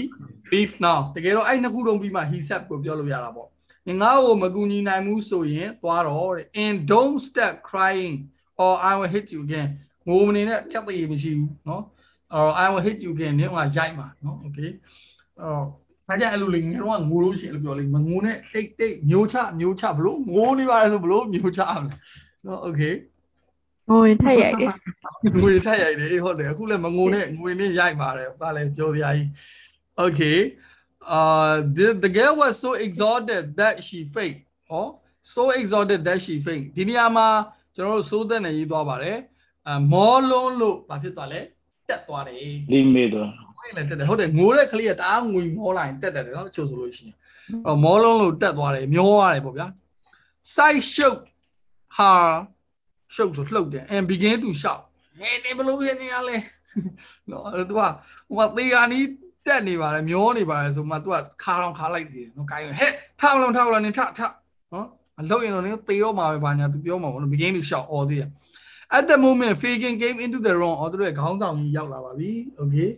[0.50, 3.48] beef now တကယ်တော့အဲ့နှစ်ခုလုံးပြီးမှ he said ကိုပြောလို့ရတာပေါ့
[3.88, 8.14] နင်ငါ့ကိုမကူညီနိုင်ဘူးဆိုရင်သွားတော့တဲ့ and don't stop crying
[8.64, 9.68] or i will hit you again
[10.08, 11.82] ငိုမနေနဲ့ချက်သေးမရှိဘူးเนาะ
[12.33, 14.71] အော် I will hit you again နင်ကရိုက်မှာနော် okay
[15.41, 15.65] အော်
[16.07, 21.85] ဘာကြအဲ့လိုလေငါတို့ကငိုလို့ရှိရင်လို့ပြောလေမငိုနဲ့တိတ်တိတ်မျိုးချမျိုးချဘလို့ငိုနေပါလဲဆိုဘလို့မျိုးချအောင်
[22.45, 22.93] နော် okay
[23.89, 24.71] ငွေထက်ရိုက်တယ်
[25.41, 29.27] ငွေထက်ရိုက်တယ်အေးဟုတ်တယ်အခုလည်းမငိုနဲ့ငွေနဲ့ရိုက်ပါတယ်ဘာလဲပြောစရာကြီး
[30.05, 30.37] okay
[31.17, 34.37] uh the, the girl was so exhausted that she faint
[34.75, 34.89] oh
[35.35, 37.27] so exhausted that she faint ဒီနေရာမှာ
[37.75, 39.17] ကျွန်တော်တို့စိုးသက်နေရေးသွားပါတယ်
[39.67, 41.41] အမောလုံးလို့ဘာဖြစ်သွားလဲ
[41.89, 42.35] တက်သွားတယ်
[42.71, 47.15] လိမေတော့ငွေလည်းတက်တယ်ဟုတ်တယ်ငိုတဲ့ကလေးကတအားငွေမောလာရင်တက်တယ်နော်တချို့ဆိုလို့ရှိရင်
[47.65, 49.67] အော်မောလုံးလို့တက်သွားတယ်မျောရတယ်ပေါ့ဗျာ
[50.55, 51.17] side shook
[51.97, 52.23] her
[53.15, 54.81] ရှုပ်ဆိုလှုပ်တယ် and begin to shout
[55.19, 56.37] ဟဲ့နေဘလို့ဖြစ်နေရလဲ
[57.31, 59.05] နော်သူကဟိုမှာသေကာနီး
[59.45, 64.21] တက်နေပါလေမျောနေပါလေဆိုမှသူကခါတော့ခါလိုက်တယ်နော်ကိုင်းဟဲ့ထားမလို့ထားမလို့နင်ထထ
[64.73, 68.25] နော်မလှုပ်ရင်တော့နင်သေတော့မှာပဲဘာညာသူပြောမှာပေါ့နော် begin to shout all this
[68.96, 72.90] at the moment faking came into the room အော်သူရဲ့ခေါင်းဆောင်ကြီးရောက်လာပါပြီ okay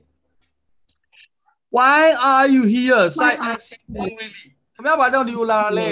[1.76, 2.00] why
[2.32, 4.28] are you here side accent really
[4.74, 5.88] ခင်ဗျားဘာကြောင့်ဒီကိုလာတာလဲ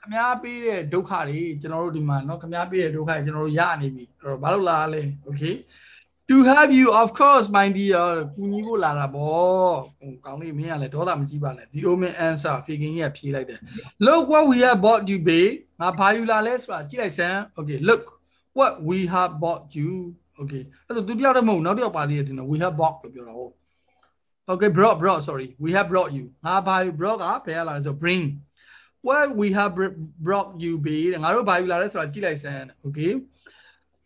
[0.00, 5.54] ခင်ဗျားပေးတဲ့ဒုက္ခတွေကျွန်တော်တို့ဒီမှာเนาะခင်ဗျားပေးတဲ့ဒုက္ခတွေကျွန်တော်တို့ရနေပြီအဲ့တော့ဘာလို့လာတာလဲ okay
[6.30, 13.58] to have you of course my dear ကူညီဖို့လာတာဗောဟိုကောင်းလေးမင်းကလည်းဒေါသမကြီးပါနဲ့ the omen answer faking ကြီးကဖြေလိုက်တယ်
[14.06, 18.02] look what we have bought you babe ငါဘာယူလာလဲဆိုတာကြည့်လိုက်စမ်း okay look
[18.58, 19.90] what we have bought you
[20.42, 23.52] okay အဲ့တော့သူတယောက်တည်းမဟုတ်နောက်တစ်ယောက်ပါသေးတယ်တင်တော့ we have bought လို့ပြောတာဟုတ်
[24.52, 28.22] okay brought brought sorry we have brought you ငါဘာယူ brought ကဘယ်လာလဲဆို bring
[29.06, 29.72] what we have
[30.26, 33.12] brought you be တဲ့ငါတို့ဘာယူလာလဲဆိုတာကြည့်လိုက်စမ်း okay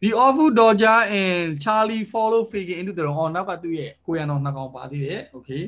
[0.03, 5.63] the awful dodger and charlie follow figure into the room အော်နောက်ကသူ့ရဲ့ကိုရံတော်နှစ်ကောင်ပါသေးတယ် okay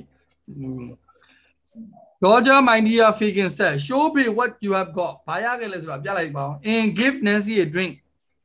[2.23, 7.55] dodger my dear figure said show me what you have got ဘာရခဲ့လဲဆိုတာပြလိုက်ပါအောင် and give nancy
[7.65, 7.93] a drink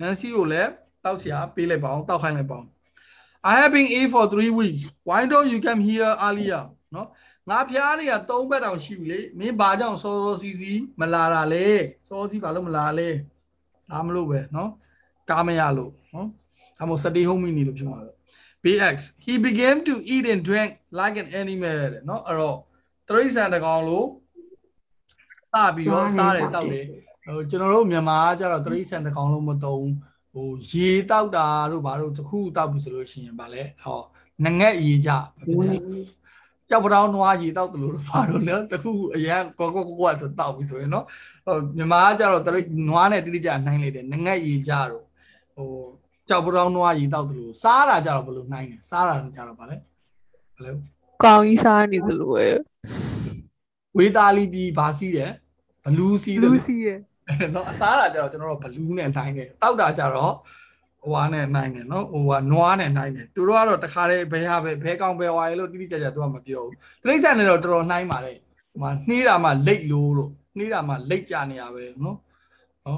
[0.00, 0.70] Nancy ကိုလည်း
[1.04, 2.68] တောက်စရာပေးလိုက်ပါအောင်တောက်ခိုင်းလိုက်ပါအောင်
[3.52, 6.62] I have been ill for 3 weeks why don't you come here earlier
[6.94, 7.08] နော်
[7.50, 11.66] ငါဖျားလေးက3ဘက်တောင်ရှိပြီလေမင်းဘာကြောင့်စောစောစီစီမလာတာလဲ
[12.08, 13.08] စောစီဘာလို့မလာလဲ
[13.90, 14.70] ဒါမလို့ပဲနော်
[15.30, 16.28] ကားမရလို့နော်
[16.78, 18.10] ဒါမို့ study home နေလို့ဖြစ်မှာပဲ
[18.64, 22.58] BX he began to eat and drink like an animal တဲ့နော်အဲ့တော့
[23.08, 24.06] တရိษံတကောင်လို့
[25.52, 26.84] စပြီးတော့စားတယ်တောက်တယ်
[27.26, 29.90] ဟိုကျွန်တော်တို့မြန်မာကကြတော့တရိษံတကောင်လို့မတုံး
[30.32, 33.98] ဟိုရေတောက်တာတို့ဘာလို့တစ်ခုတောက်ပြီဆိုလို့ရှိရင်ဗာလဲဟော
[34.44, 35.10] ငငက်ရေကြ
[36.68, 41.04] ကြောက်ပတောင်းနွားရေတောက်တယ်လို့ဘာလို့လဲတခုအရန်ကောကောကောဆိုတောက်ပြီဆိုရင်နော်
[41.46, 45.04] ဟိုမြန်မာကကြတော့တရိနွားနဲ့တိတိကျနိုင်လိုက်တယ်ငငက်ရေကြတော့
[45.56, 45.68] ဟို
[46.28, 49.76] ကြောက်ပတောင်းနွားရေတောက်တယ်လို့စားတာကြတော့ဘယ်လိုနိုင်လဲစားတာကြတော့ဗာလဲ
[50.54, 50.74] ဘယ်လို
[51.24, 52.46] ကောင်းကြီးစားနေသလိုပဲ
[53.96, 55.32] ဝေးသားလီပြီးဘာစီးတယ်
[55.84, 56.98] ဘလူးစီးတယ်လူလို့စီရဲ့
[57.53, 60.33] เนาะအစားတာကြတော့ကျွန်တော်တို့ဘလူးနဲ့နိုင်တယ်တောက်တာကြတော့
[61.01, 68.33] ဟိုဟာနဲ့နိုင်တယ်เนาะဟိုဟာနွားနဲ့နိုင်တယ်သူတို့ကတော့တခါလေဘဲဟာပဲဘဲကောင်ဘဲဝါရေလို့တိတိကျကျသူကမပြောဘူးတိရစ္ဆာန်တွေတော့တော်တော်နှိုင်းပါလေ
[68.71, 72.15] ဟိုမှာနှီးတာမှလိတ်လို့လို့နှီးတာမှလိတ်ကြနေရပဲเนาะ
[72.85, 72.97] ဟော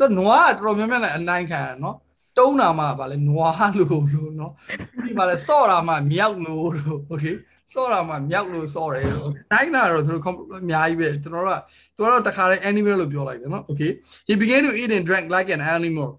[0.00, 1.96] သူနွားကတော်တော်များများနဲ့အနိုင်ခံရเนาะ
[2.38, 4.52] တုံးတာမှဗာလဲနွားလို့လို့เนาะ
[5.04, 7.24] ဒီဗာလဲစော့တာမှမြောက်လို့လို့โอเค
[7.73, 11.59] စော့တာမှမြောက်လို့စော့တယ်လို့တိုင်းတာတော့သူတို့အများကြီးပဲကျွန်တော်တို့က
[11.95, 13.91] သူကတော့တခါတည်း animal လို့ပြောလိုက်တယ်နော် okay
[14.27, 16.09] he began to eat and drank like an animal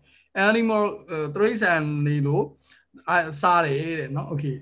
[0.49, 0.83] animal
[1.35, 1.73] သရိစံ
[2.07, 2.45] နေလို့
[3.41, 4.57] စားတယ်တဲ့နော် okay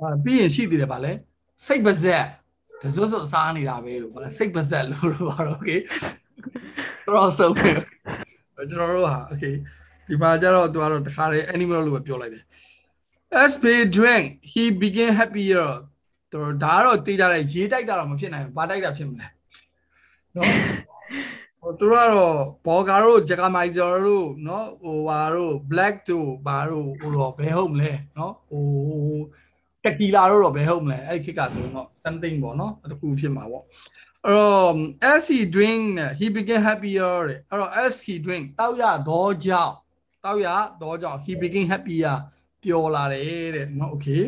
[0.00, 1.12] အာပြီးရင်ရှိသေးတယ်ဗာလဲ
[1.66, 2.24] စိတ်ပါဇက်
[2.82, 5.80] တစွတ်စွတ်စားနေတာပဲလို့ဗာစိတ်ပါဇက်လို့တော့ဗာတော့ okay
[7.06, 7.70] တော့ဆုံးပဲ
[8.70, 9.54] ကျွန်တော်တို့ဟာ okay
[10.06, 12.44] ဒီမှာကျတော့သူကတော့တခါတည်း animal လို့ပဲပြောလိုက်တယ်
[13.32, 15.68] as they drank he became happier
[16.32, 19.26] တော့ဒါကတော့တေးကြတယ်ရေးတိုက်တာတော့မဖြစ်နိုင်ဘူးဘာတိုက်တာဖြစ်မလဲ
[20.36, 20.50] နော်
[21.60, 28.64] ဟိုသူတို့ကတော့ဘောဂါတို့ဂျကာမိုင်ဇာတို့နော်ဟိုဘာတို့ black တို့ဘာတို့ဟိုတော့ဘယ်ဟုတ်မလဲနော်ဟို
[29.84, 33.64] တက်ကီလာတို့တော့ဘယ်ဟုတ်မလဲအဲ့ဒီခေတ်ကဆိုတော့ something ပေါ့နော်တခုဖြစ်မှာပေါ့
[34.26, 34.76] အဲ့တော့
[35.12, 35.84] as he drink
[36.18, 39.74] he became happier တဲ့အဲ့တော့ as he drink တောက်ရတော့ကြောင့်
[40.24, 40.48] တောက်ရ
[40.82, 42.16] တော့ကြောင့် he became happier
[42.62, 44.22] ပျော်လာတယ်တဲ့နော် okay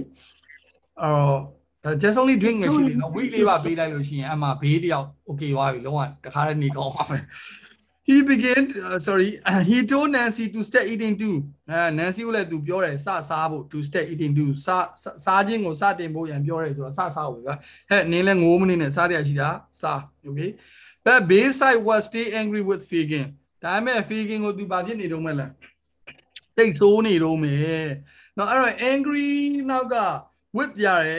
[1.02, 1.38] အော်
[2.02, 7.24] just only drink မရှိလေနော် week လေးပါပေးလိုက်လို့ရှိရင်အမှဘေးတယောက် okay သွားပြီလုံးဝတခါတည်းနေကောင်းပါမယ်
[8.08, 11.36] he began uh, sorry uh, he told Nancy to start eating too
[11.70, 14.68] အဲ Nancy ကိုလည်းသူပြောတယ်စစားဖို့ to start eating too စ
[15.24, 20.50] စားခြင်းကိုစတင်ဖို့ရန်ပြောတယ်ဆိုတော့စစားဖို့ကဟဲ့နင်းလဲ9မိနစ်နဲ့စားရရှိတာစား okay
[21.04, 23.26] but Bayside was stay angry with Fagan
[23.62, 25.46] ဒါပေမဲ့ Fagan ကိုသူဘာဖြစ်နေတော့မလဲ
[26.56, 27.82] တိတ်ဆိုးနေတော့မယ်
[28.38, 29.28] နော်အဲ့တော့ angry
[29.70, 29.96] နောက်က
[30.56, 31.16] with ပြရဲ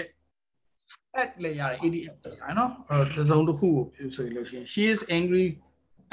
[1.21, 5.47] at လေရတယ် ADF အဲ့နော်အဲ့တော့တစ်စုံတစ်ခုကိုဆိုလို့ရှိရင် she is angry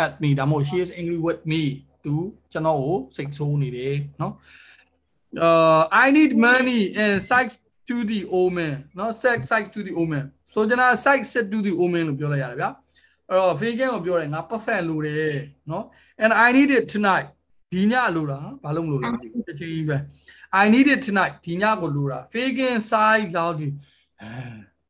[0.05, 1.63] at me ဒါမှမဟုတ် she is angry with me
[2.05, 2.13] သူ
[2.53, 4.33] ကျွန်တော်ကိုစိတ်ဆိုးနေတယ်နော်
[5.47, 7.51] uh i need money and sight
[7.89, 12.03] to the omen နော် sex sight to the omen ဆိုကျွန်တော် sight set to the omen
[12.09, 12.71] လို့ပြောလိုက်ရတယ်ဗျာ
[13.29, 15.37] အဲ့တော့ vegan ကိုပြောတယ်ငါပတ်ဆက်လိုတယ်
[15.71, 15.85] နော်
[16.25, 17.29] and i need it tonight
[17.73, 19.09] ဒီညလိုတာဘာလို့မလို့လဲ
[19.49, 19.97] တစ်ချိန်ကြီးပဲ
[20.62, 23.68] i need it tonight ဒီညကိုလိုတာ vegan side လောက်ဒီ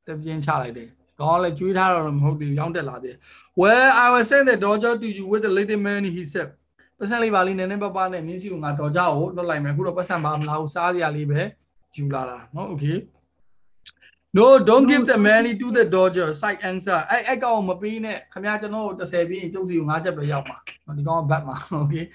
[0.07, 3.15] တပြင်းချလိုက်တယ်ကောင်းလဲကျွေးထားတော့မဟုတ်ဘူးရောင်းတက်လာတယ်
[3.61, 6.49] well i was send the dojo to you with the little man he said
[6.97, 11.41] ပတ်စံလေးပါလေးနည်းနည်းပါးပါးနဲ့မြင်းစီကိုငါတော်ကြကိုလွတ်လိုက်မယ်အခုတော့ပတ်စံပါမလားဘူးစားစရာလေးပဲ
[11.95, 12.97] ယူလာတာเนาะ okay
[14.37, 20.57] no don't give the money to the dodger side answer အဲ့အဲ့ကောင်မပေးနဲ့ခင်ဗျာကျွန်တော်30ပြီးရင်ကျုပ်စီကို5ချက်ပဲရောက်မှာ
[20.97, 22.05] ဒီကောင်ကဘတ်မှာ okay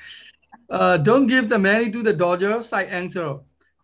[0.69, 3.29] uh don't give the money to the dodger side answer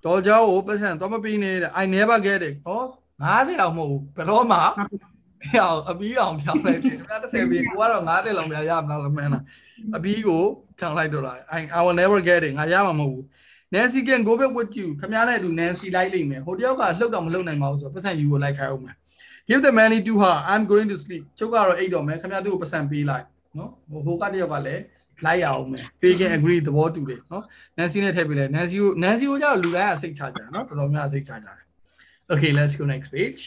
[0.06, 2.82] dodger ကိုပတ်စံတော့မပေးနဲ့ i never get it ဟော
[3.22, 4.58] 90လောက်မဟုတ်ဘူးဘယ်တော့မှ
[5.54, 9.44] ဟောအပြီးအောင်ဖြောင်းလိုက်တယ်ခင်ဗျာ30ပြီးကိုကတော့90လောက်များရမလားမင်းလား
[9.98, 10.42] အပြီးကို
[10.80, 13.26] ဖြောင်းလိုက်တော့လား i i will never get it ငါရမှာမဟုတ်ဘူး
[13.74, 18.96] Nancy can go back with you ခင်ဗျားနဲ့အတူ Nancy လိုက်လိမ့်မယ်ဟိုတယောက်ကလှုပ်တော့မလှုပ်နိုင်ပါဘူးဆိုတော့ပတ်စံယူကိုလိုက်ခိုင်းအောင်မယ်
[19.50, 23.26] Give the money to her I'm going to sleep ချုပ်ကတော့အိတ်တော့မယ်ခင်ဗျားသူ့ကိုပတ်စံပေးလိုက်
[23.58, 23.72] နော်
[24.06, 24.82] ဟိုကတယောက်ကလည်း
[25.26, 27.44] လိုက်ရအောင်မယ် Fagan agree သဘောတူတယ်နော်
[27.78, 31.66] Nancy နဲ့ထည့်ပေးလိုက် Nancy ကို Nancy ကိုကြောက်လူတိုင်းကစိတ်ချကြတယ်နော်တော်တော်များစိတ်ချကြတယ်
[32.32, 33.42] Okay let's go next page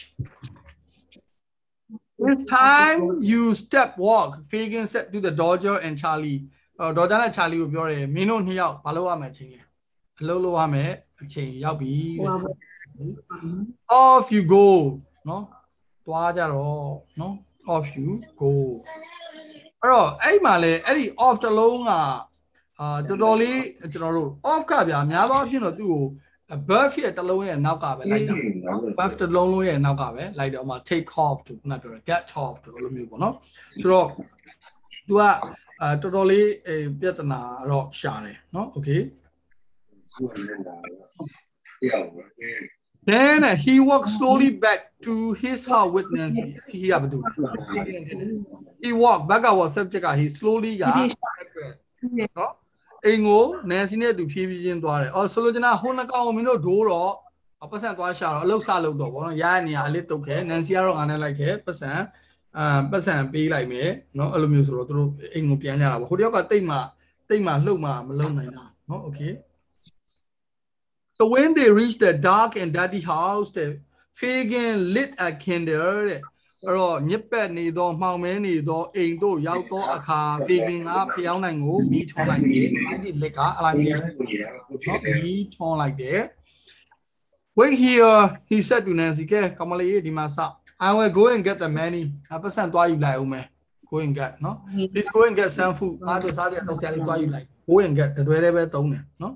[2.27, 2.99] This time
[3.31, 6.41] you step walk Fagan said to the Dodger and Charlie
[6.81, 9.61] အော် Dodger နဲ့ Charlie ကိုပြောတယ်မင်းတို့နှစ်ယောက်ဘာလုပ်ရမလဲချင်းလဲ
[10.21, 10.91] အလုပ်လုပ်ရမယ်
[11.23, 12.31] အချိန်ရောက်ပြီတဲ့
[14.05, 14.67] off you go
[15.29, 15.45] နော်
[16.07, 16.89] တွားကြတော့
[17.21, 17.35] နော်
[17.75, 18.09] off you
[18.41, 18.51] go
[19.85, 21.90] အဲ့တော့အဲ့မှာလေအဲ့ဒီ off တလုံးက
[22.81, 23.61] အာတော်တော်လေး
[23.92, 26.05] ကျွန်တော်တို့ off ကဗျာများသောအားဖြင့်တော့သူ့ကို
[26.68, 28.35] buff ရဲ့တလုံးရဲ့နောက်ကပဲလိုက်တာ
[28.99, 33.35] buff တလုံးလုံးရဲ့နောက်ကပဲလိုက်တော့မှ take off to ခုနပြောတယ် get off တို့လိုမျိုးပေါ့နော်
[33.81, 34.09] ဆိုတော့
[35.09, 35.20] तू က
[35.81, 36.49] အာတော်တော်လေး
[37.01, 39.01] ပြဿနာတော့ရှာတယ်နော် okay
[43.07, 46.57] Then uh, he walked slowly back to his house with Nancy.
[46.69, 47.19] He have to.
[48.83, 50.85] He walked back our subject က he slowly က
[52.38, 52.53] နော်
[53.07, 57.12] အိမ်ကို Nancy နဲ့သူဖြည်းဖြည်းချင်းသွားတယ်။အော်ဆိုလိုချင်တာဟိုနှကောင်မင်းတို့ဒိုးတော့
[57.71, 61.93] ပတ်စံသွားရှာတော့အလုတ်ဆလုပ်တော့ဗောနော်။ရရနေရအလေးတုတ်ခဲ Nancy ကတော့ငါနဲ့လိုက်ခဲပတ်စံ
[62.59, 63.88] အာပတ်စံပေးလိုက်မယ်
[64.19, 66.77] နော်အဲ့လိုမျိုးဆိုတော့သူတို့အိမ်ကိုပြန်ကြတာဗော။ဟိုတယောက်ကတိတ်မှ
[67.29, 69.33] တိတ်မှလှုပ်မှမလုံနိုင်တာနော်။ Okay
[71.16, 73.79] So when they reached the dark and dirty house, the
[74.12, 76.20] Fagan lit a candle တဲ့
[76.66, 83.98] အဲ့တော့ညစ်ပတ်နေသောမှောင်မဲနေသောအိမ်တို့ရောက်သောအခါ Fagan ကဖျောင်းနိုင်ကိုမိထွန်းလိုက်တယ်။အဲ့ဒီလက်ကအဲ့လိုက်တယ်။
[85.24, 86.20] မိထွန်းလိုက်တယ်။
[87.59, 90.38] Wait here he said to Nancy ကကမလေးဒီမှာစ
[90.87, 93.46] I will go and get the money အပတ်စံသွားယူလိုက်အောင်မယ်
[93.90, 94.57] go and get နော်
[94.92, 99.35] please go and get some food အားတို့စားရတော့ချာလေးသွားယူလိုက် go and get တတွဲလေးပဲသုံးတယ်နော်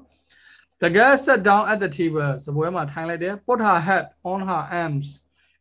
[0.81, 5.09] The girl sat down at the table စပွဲမှာထိုင်လိုက်တယ် put her head on her arms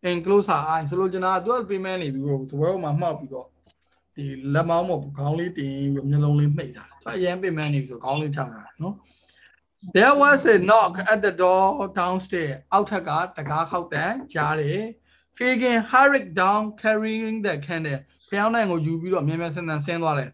[0.08, 3.48] and close her eyes ဆိုလို့ကျွန်တော်သူကပြင်မဲနေပြီးတော့စပွဲမှာမှောက်ပြီးတော့
[4.16, 8.96] ဒီလက်မောင်းပေါ်ခေါင်းလေးတင်ပြီးမျက်လုံးလေးမှိတ်တာသူအရင်ပြင်မဲနေပြီးဆိုခေါင်းလေးချတာနော်
[9.96, 11.66] There was a knock at the door
[12.00, 14.82] downstairs အောက်ထက်ကတကားခောက်တန်ကြားတယ်
[15.38, 18.00] Fagan hurried down carrying the candle
[18.30, 20.30] ဖျောင်းနိုင်ကိုယူပြီးတော့မြန်မြန်ဆန်ဆန်ဆင်းသွားတယ်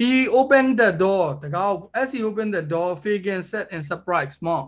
[0.00, 4.64] he opened the door တကောက် as he opened the door Fagan said in surprise mom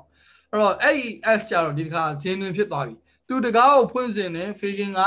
[0.50, 2.94] အဲ့တော့အဲ့ဒီ s ကြတော့ဒီတစ်ခါဇင်းတွင်ဖြစ်သွားပြီ
[3.28, 5.00] သူတကားကိုဖွင့်စင်တယ် Fagan က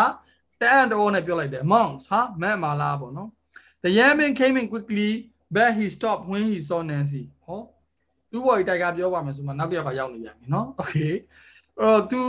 [0.62, 3.30] တန်တော်နဲ့ပြောလိုက်တယ် mom ဟာမက်မာလာပေါ့နော်
[3.84, 5.10] the young man came in quickly
[5.56, 7.62] but he stopped when he saw Nancy ဟော
[8.32, 11.12] သူ့ဘော်ကြီးတိုက်ကပြောပါမယ်ဆိုမှနောက်တစ်ယောက်ကရောက်နေပြန်ပြီနော် okay
[11.80, 12.22] အဲ့တော့သူ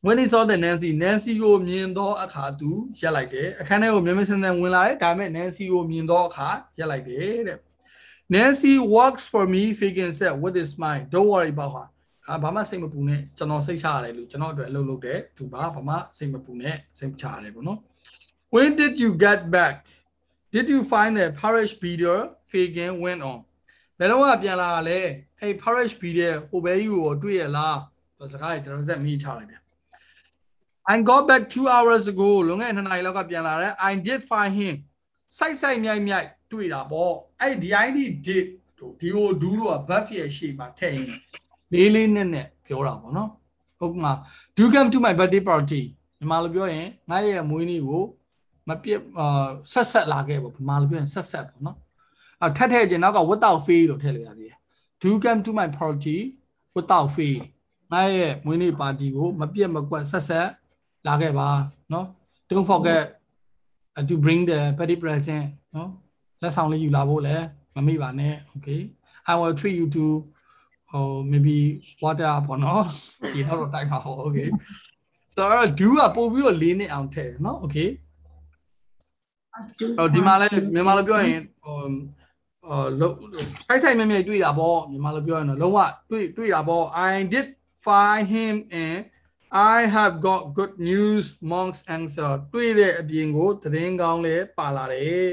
[0.00, 7.58] when he saw the Nancy Nancy ကိုမြင်တော့အခါသူရက်လိုက်တယ်အခန်းထဲကိုမြင်မစင်စင်ဝင်လာတယ်ဒါပေမဲ့ Nancy ကိုမြင်တော့အခါရက်လိုက်တယ်တဲ့
[8.34, 11.86] Nancy works for me Fagan said with his smile don't worry about her
[12.28, 17.78] အာဘာမှစိတ်မပူနဲ့ကျွန်တော်စိတ်ချရတယ်လို့ကျွန်တော်အတွက်အလုပ်လုပ်တယ်သူပါဘာမှစိတ်မပူနဲ့စိတ်ချရတယ်ပေါ့နော်
[18.54, 19.78] When did you get back
[20.54, 22.14] Did you find the parish video
[22.50, 23.38] Fagan went on
[23.98, 25.00] ဘယ်တော့မှပြန်လာလဲ
[25.40, 27.78] အဲ့ parish video ဟိုဘဲကြီးကိုတွေ့ရလား
[28.32, 29.60] စကားတွေတော်ဆက်မိချလိုက်တယ်
[30.90, 34.74] I got back 2 hours ago လွန်ခဲ့တဲ့2နာရီလောက်ကပြန်လာတယ် I did find him
[35.38, 38.46] စိုက်စိုက်မြိုက်မြိုက်တွေ့တာပေါ့အဲ့ဒီ ID did
[38.78, 41.10] တို့ဒီကိုဒူးလို့က buff ရဲ့ရှေ့မှာထည့်ရင်
[41.72, 43.30] လေးလေးနဲ့နဲ့ပြောတာပေါ့နော်
[43.78, 44.12] ဟုတ်မှာ
[44.56, 45.82] do come to my birthday party
[46.18, 48.02] မြန်မာလိုပြောရင်ငါရဲ့မွေးနေ့ကို
[48.68, 51.76] မပြတ်အာဆက်ဆက်လာခဲ့ပေါ့မြန်မာလိုပြောရင်ဆက်ဆက်ပေါ့နော်
[52.44, 54.58] အထက်ထည့်ခြင်းနောက်က without fee လို့ထည့်လိုက်ရသေးတယ်
[55.02, 56.16] do come to my party
[56.76, 57.36] without fee
[57.92, 60.48] ငါရဲ့မွေးနေ့ပါတီကိုမပြတ်မကွက်ဆက်ဆက်
[61.07, 61.49] လာခဲ့ပါ
[61.91, 62.05] เนาะ
[62.49, 63.03] don't forget
[63.97, 65.87] uh, to bring the birthday present เนาะ
[66.41, 68.81] လက်ဆောင်လေးယူလာဖို့လည်းမမေ့ပါနဲ့ okay
[69.31, 70.05] i will treat you to
[70.93, 71.57] oh maybe
[72.03, 72.81] water ပေါ့เนาะ
[73.33, 74.47] ဒီတော့တိုက်ပါဟော okay
[75.33, 75.43] so
[75.79, 77.89] do ကပို့ပြီးတော့လေးနှစ်အောင်ထည့်เนาะ okay
[79.97, 81.77] တော့ဒီမှာလည်းမြန်မာလိုပြောရင်ဟို
[82.67, 82.89] အော်
[83.67, 87.47] ဆိုင်ဆိုင်မြဲမြဲတွေ့တာပေါ့မြန်မာလိုပြောရင်တော့လုံးဝတွေ့တွေ့တာပေါ့ I did
[87.85, 88.99] find him and
[89.50, 95.28] I have got good news monks answer တွေ့တဲ့အပြင်ကိုသတင်းကောင်းလည်းပါလာတယ်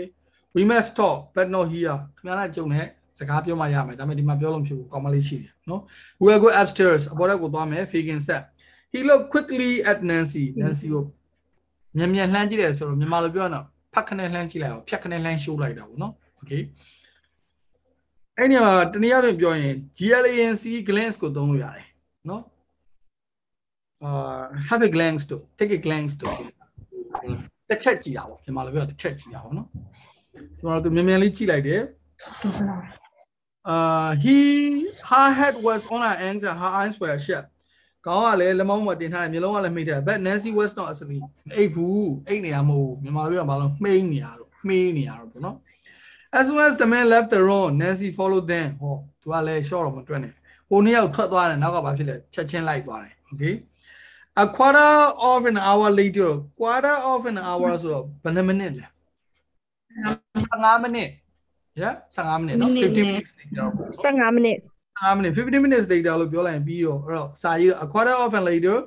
[0.55, 2.85] we must talk but not here ခင်ဗျားလည်းကြုံနဲ့
[3.17, 5.81] စကားပြောမှရမယ်ဒါပေမဲ့ဒီမှာပြောလို့မဖြစ်ဘူးကောင်းမလေးရှိတယ်နော်
[6.21, 8.43] we will go upstairs အပေါ်တက်ကိုသွားမယ် Fagan said
[8.93, 11.03] he looked quickly at Nancy Nancy ကို
[11.97, 16.61] မြန်မြန်လှမ်းကြည့်တယ်ဆိုတော့မြန်မာလိုပြောရင်တော့ဖတ်ခနဲ့လှမ်းကြည့်လိုက်အောင်ဖြတ်ခနဲ့လှမ်းရှိုးလိုက်တာပေါ့နော် okay
[18.37, 21.87] အဲ့ဒီမှာတနည်းအားဖြင့်ပြောရင် GLANC glance ကိုသုံးလို့ရတယ်
[22.29, 22.43] နော်
[24.07, 26.27] uh have a glance to take a glance to
[27.69, 29.67] တစ်ချက်ကြည့်တာပေါ့မြန်မာလိုပြောတစ်ချက်ကြည့်တာပေါ့နော်
[30.59, 31.81] ကျွန်တော်တို့မြန်မြန်လေးကြည့်လိုက်တယ်
[33.73, 34.37] uh he
[35.09, 37.45] her head was on her hands and her eyes were shut
[38.05, 41.23] ကောင်းကလည်းလက်မောင်းမတင်ထားတယ်မျိုးလုံးကလည်းမိတ်တယ် but Nancy was not asleep
[41.57, 45.57] အိတ်ဘူးအိတ်နေရမဟုတ်မြန်မာလိုပြောဘာလို့မှိန်းနေရတော့မှေးနေရတော့ပေါ့နော်
[46.37, 50.33] as soon as the man left the room Nancy followed them ဟောသူကလည်း short တော့မတွက်နဲ့
[50.69, 53.53] ဟိုနှစ်ယောက်ထွက်သွားတယ်နောက်ကဘာဖြစ်လဲချက်ချင်းလိုက်သွားတယ် okay
[54.43, 54.91] a quarter
[55.31, 58.85] of an hour later quarter of an hour ဆိုတော့ဘယ်နှမိနစ်လဲ
[59.97, 61.09] 15မိနစ်
[61.81, 63.65] yeah 15မိနစ်နော်15 minutes later
[64.03, 64.57] 15မိနစ်
[64.95, 68.77] 15 minutes 15 minutes later လို့ပြောလိုက်ရင်ပြီးရောအဲ့တော့စာရေး a quarter of an later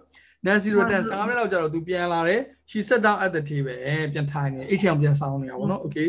[0.47, 6.09] Nancy return 15မိနစ်လောက်ကြာတော့သူပြန်လာတယ် she sat down at the table အဲပြန်ထိုင်နေအိတ်ချောင်ပြန်ဆောင်နေတာပေါ့နော် okay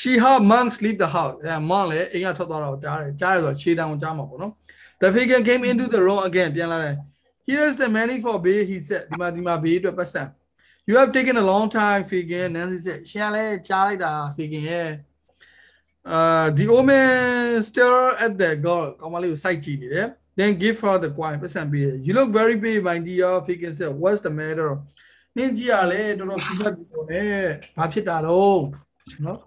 [0.00, 4.52] she heard monk leave the house အဲ monk လည်းအိမ်ကထွက်သွားတော့ကြားတယ်ကြားရဆိုတော့ခြေတံကိုကြားမှာပေါ့နော်
[5.02, 6.94] the figure came into the room again ပြန်လာတယ်
[7.47, 10.23] here is the money for bay he said ဒီမှာဒီမှာဘေးအတွက်ပတ်စံ
[10.87, 14.89] you have taken a long time figure Nancy said ရှင်လည်းကြားလိုက်တာ figure ရဲ့
[16.13, 21.97] uh the old man stare at the girl ကောင်မလေးကိုစိုက်ကြည့်နေတယ် then give her the coin ပတ်စံပေးတယ်
[22.07, 24.71] you look very big my dear figure said what's the matter
[25.37, 27.21] နင်းကြည့်ရလဲတော်တော်ပြတ်ပြီးတော့လေ
[27.77, 28.61] ဘာဖြစ်တာတော့
[29.25, 29.39] နော်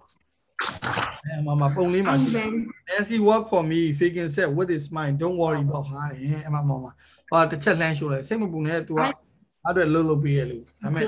[1.25, 2.51] အဲမမပုံလေးမှာကြည့်
[2.87, 6.85] Nancy work for me figure said with his mind don't worry about her အဲမမမ
[7.30, 9.12] ဟာတစ်ချက်လှမ်းရှိုးလိုက်စိတ်မပူနဲ့ तू ကအဲ့
[9.68, 11.06] အတွက်လှုပ်လှုပ်ပေးရလို့ဒါပေမဲ့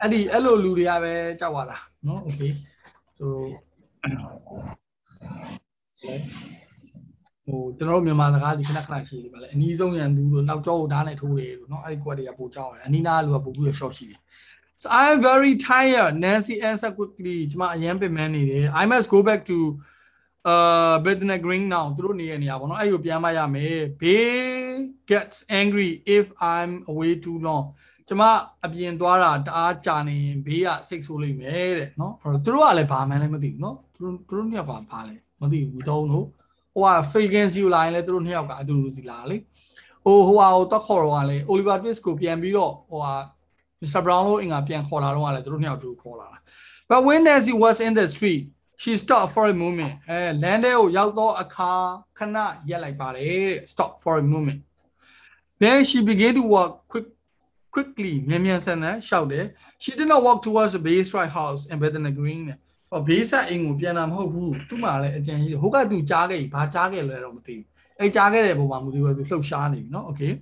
[0.00, 2.52] အဲ့ဒီအဲ့လိုလူတွေကပဲကြောက်ပါလားနော် okay
[3.18, 3.26] so
[7.46, 14.20] ဟိုကျွန်တော်တို့မြန်မာစကားဒီခဏခဏရှိနေပါလေအနီးဆုံးရန်သူတို့နောက်ကျောဓာတ်နဲ့ထိုးတယ်လို့နော်အဲ့ဒီကွက်တွေကပိုကြောက်တယ်အနီးနားလူကပိုပြီးတော့ short ရှိတယ်
[14.82, 19.58] so i am very tired nancy answer quickly ကျွန်မအရန်ပင်မနေတယ် i must go back to
[20.48, 24.68] အာဘက်ဒနာဂရင်းနောင်သူတို့နေတဲ့နေရာပေါ့နော်အဲ့ကိုပြန်မရမယ် Bay
[25.10, 27.64] gets angry if I'm away too long
[28.08, 28.22] ကျမ
[28.64, 36.26] အပြင်သွားတာတအားကြာနေရင်ဘေးကစိတ်ဆိုးလိမ့်မယ်တဲ့နော်အဲ့တော့သူတို့ကလည်းဘာမှန်းလည်းမသိဘူးနော်သူတို့သူတို့နှစ်ယောက်ကဘာလဲမသိဘူးတော့လို့
[36.74, 39.36] ဟိုက vacancy ကိုလာရင်လည်းသူတို့နှစ်ယောက်ကအတူတူစီလာလေ
[40.04, 43.14] ဟိုဟိုဟာကိုတော့ခေါ်တော့ကလည်း Oliver Twist ကိုပြန်ပြီးတော့ဟိုဟာ
[43.82, 46.38] Mr Brown လို့အင်္ဂါပြန်ခေါ်လာတော့ကလည်းသူတို့နှစ်ယောက်တူခေါ်လာတာ
[46.90, 48.42] But when Nancy was in the street
[48.81, 51.71] she stopped for a moment အဲလမ်းထဲကိုရောက်တော့အခါ
[52.17, 52.37] ခဏ
[52.69, 54.59] ရက်လိုက်ပါတယ်တဲ့ stop for a moment
[55.61, 57.07] then she began to walk quick
[57.73, 59.45] quickly မြန်မြန်ဆန်ဆန်ရှောက်တယ်
[59.83, 62.43] she did not walk towards the Bay Strike house in Bethnal Green
[62.89, 67.65] ဟောဘေးဆက်အိမ်ကိုပြန်တာမဟုတ်ဘူးသူ့မှာလည်းအကြံရှိတယ်ဟိုကသူကြားခဲ့ပြီဘာကြားခဲ့လဲတော့မသိဘူး
[67.99, 70.33] အဲကြားခဲ့တဲ့ပုံမှာမူသူကသူလှုပ်ရှားနေပြီเนาะ okay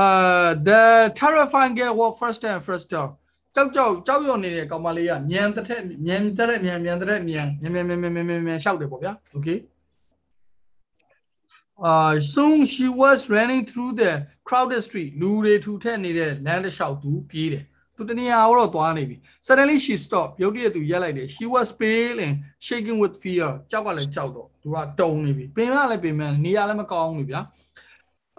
[0.00, 0.82] uh the
[1.20, 3.10] terrifying girl walk first and first down
[3.55, 9.57] ကြောက်ကြောက်ကြောက်ရွံ့နေတဲ့ကောင်မလေးကမြန်တဲ့မြန်တဲ့မြန်မြန်တဲ့မြန်မြန်မြန်မြန်မြန်မြန်မြန်ရှောက်တယ်ပေါ့ဗျာ okay
[11.89, 14.11] uh soon she was running through the
[14.47, 17.63] crowded street လူတွေထူထက်နေတဲ့လမ်းတစ်လျှောက်သူပြေးတယ်
[17.95, 19.15] သူတနေရာတော့သွားနေပြီ
[19.47, 22.35] suddenly she stopped ရုတ်တရက်သူရက်လိုက်တယ် she was pale and
[22.67, 27.41] shaking with fear ကြောက်ကလည်းကြောက်တော့သူကတုံနေပြီပင်မလည်းပင်မနေရာလည်းမကောင်းဘူးဗျာ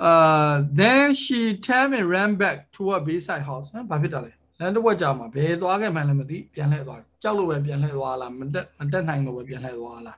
[0.09, 10.17] uh then she turned and ran back to her bayside house ဟမ်ဘာဖြစ်တာလဲ လမ်းတစ်ဝက်ကြာမှာဘယ်သွားခဲ့မှန်းလည်းမသိပြန်လှည့်သွားကြောက်လို့ပဲပြန်လှည့်သွားလားမတက်မတက်နိုင်လို့ပဲပြန်လှည့်သွားလား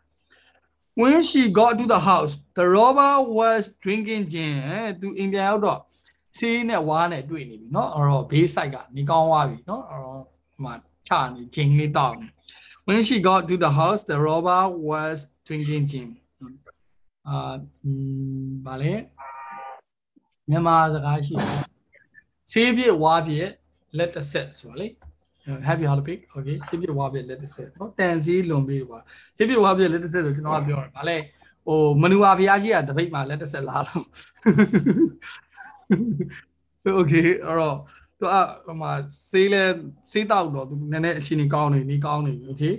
[1.01, 5.79] when she got to the house the robber was drinking gin အဲသူအိမ်ပြန်ရောက်တော့
[6.37, 10.21] ဆေးနဲ့ဝါးနဲ့တွေ့နေပြီเนาะအဲ့တော့ဘေးဆိုင်ကနေကောင်းသွားပြီเนาะအဲ့တော့
[10.53, 10.73] ဟိုမှာ
[11.07, 12.27] ချနေဂျင်းလေးတောက်နေ
[12.87, 16.09] when she got to the house the robber was drinking gin
[17.27, 17.53] အာ
[18.65, 18.93] ဗာလေ
[20.49, 21.61] မြန်မာစကားရှိတယ်
[22.51, 23.49] ဆေးပြည့်ဝါပြည့်
[23.98, 24.88] လက်တစ်ဆက်ဆိုတာလေ
[25.68, 28.98] happy holiday okay စိပြဝါပြလက်တစ်ဆက်နော်တန်စီလွန်ပြီးပါ
[29.36, 31.16] စိပြဝါပြလက်တစ်ဆက်ဆိုကျွန်တော်ကပြောတယ်ဗာလဲ
[31.66, 34.04] ဟိုမနူဝါဖျားကြီးကတပိတ်မှာလက်တစ်ဆက်လာလို့
[36.98, 37.76] okay အဲ့တော့
[38.18, 38.92] သူအဟိုမှာ
[39.30, 39.62] ဆေးလဲ
[40.10, 42.74] ဆေးတောက်တော့သူနည်းနည်းအခြေအနေကောင်းနေနေကောင်းနေ okay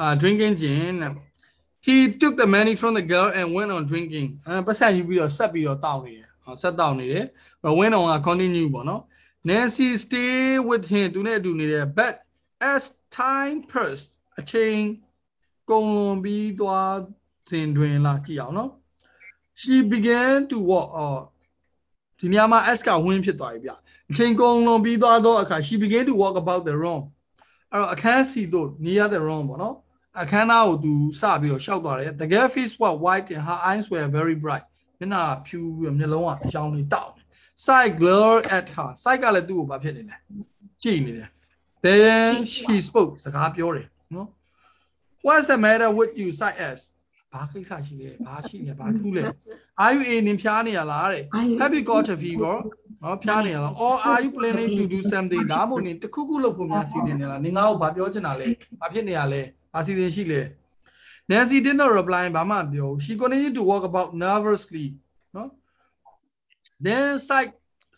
[0.00, 0.94] အာ drinking gin
[1.86, 6.28] he took the money from the girl and went on drinking အဲပတ်ဆက်ယူပြီးတော့ဆက်ပြီးတော့တောက်နေတယ်
[6.62, 7.24] ဆက်တောက်နေတယ်
[7.78, 9.02] went on က continue ပေါ့နော်
[9.44, 12.14] Nancy stay with him သူနဲ့အတူနေတယ် but
[12.72, 12.82] as
[13.20, 14.78] time passed အချိန်
[15.70, 16.94] ကုန်လွန်ပြီးသွား
[17.50, 18.70] စဉ်တွင်လာကြည့်အောင်နော်
[19.60, 21.22] she began to walk အော်
[22.18, 23.72] ဒီနေရာမှာ s က win ဖြစ်သွားပြီဗျ
[24.10, 27.02] အချိန်ကုန်လွန်ပြီးသွားတော့အခါ she began to walk about the room
[27.70, 29.76] အဲ့တော့အခန်းစီတို့ near the room ပေါ့နော်
[30.22, 34.64] အခန်းသားကိုသူစပြီးတော့ရှောက်သွားတယ် the girl face was white and her eyes were very bright
[34.98, 37.12] မျက်နှာဖြူပြီးမျက်လုံးကအရောင်တွေတောက်
[37.66, 40.16] sight glare at her sight ကလည်းသူ့ကိုဘာဖြစ်နေလဲ
[40.82, 41.28] ကြည့်နေတယ်
[41.84, 44.28] then she spoke စကားပြောတယ်နော်
[45.26, 46.80] what's the matter with you sight as
[47.32, 49.22] ဘာကိစ္စရှိလဲဘာရှိလဲဘာထူးလဲ
[49.84, 51.22] are you a နင်ဖျားနေရလားတဲ့
[51.60, 52.56] have you got a fever
[53.02, 58.48] နော်ဖျားနေရလား or are you planning to do something ဒါမှမဟုတ်နင်တခုခုလုပ်ဖို့များစီစဉ်နေလားနင်ငါ့ကိုဘာပြောချင်တာလဲ
[58.80, 59.42] ဘာဖြစ်နေရလဲ
[59.74, 60.40] ဘာစီစဉ်ရှိလဲ
[61.30, 64.86] Nancy did not reply ဘာမှမပြော she continued to walk about nervously
[65.36, 65.48] နော်
[66.85, 67.51] then sight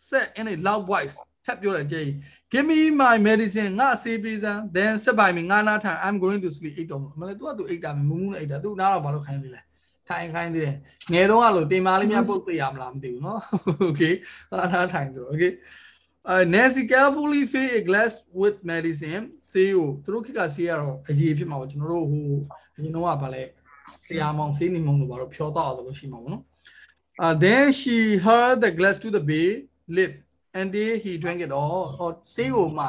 [0.08, 2.08] said in a loud voice ထပ်ပြောတယ်ကြည်
[2.52, 7.34] give me my medicine ငါဆေးပေးစမ်း then sit by me ငါနားထိုင် i'm going to sleep အိတ်တော့မလဲ
[7.40, 9.62] तू က तू အိတ်တာမမူးမူးနဲ့အိတ်တာ तू နားတော့ဘာလို့ခိုင်းသေးလဲ
[10.10, 10.76] ထိုင်ခိုင်းသေးတယ်
[11.14, 13.40] ငယ်တော့ကလို့တင်မာလေးများပုတ်သေးရမလားမသိဘူးเนาะ
[13.88, 14.14] okay
[14.52, 15.52] နားနားထိုင်ဆို okay
[16.32, 22.26] uh Nancy carefully fill a glass with medicine ဆေးကိုသူတို့ခက်ကဆေးရတော့အရေးဖြစ်မှာပေါ့ကျွန်တော်တို့ဟို
[22.76, 23.44] အရင်တော့ကဗာလဲ
[24.06, 26.44] ဆရာမောင်ဆေးနေမောင်တို့ဘာလို့ဖြောတော့အောင်လို့ရှိမှာပေါ့နော်
[27.19, 30.21] Uh, then she heard the glass to the bay lip
[30.53, 31.85] and there he drank it all.
[31.99, 32.85] ဟောဆေးကိုမှ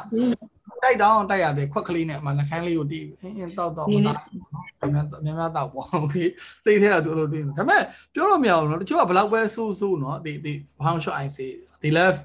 [0.82, 4.20] တိုက်တောင်းတိုက်ရတယ်ခွက်ကလေးနဲ့မှနှခမ်းလေးကိုတီးအင်းအင်းတောက်တော့မလား။
[4.92, 6.28] များများတောက်ပေါ့ okay
[6.64, 7.82] စိတ်ထဲကသူလိုတွေးဒါပေမဲ့
[8.14, 11.48] ပြောလို့မရဘူးနော်တချို့ကဘလောက်ပဲဆိုးဆိုးနော်ဒီဒီ found shot i say
[11.82, 12.20] they left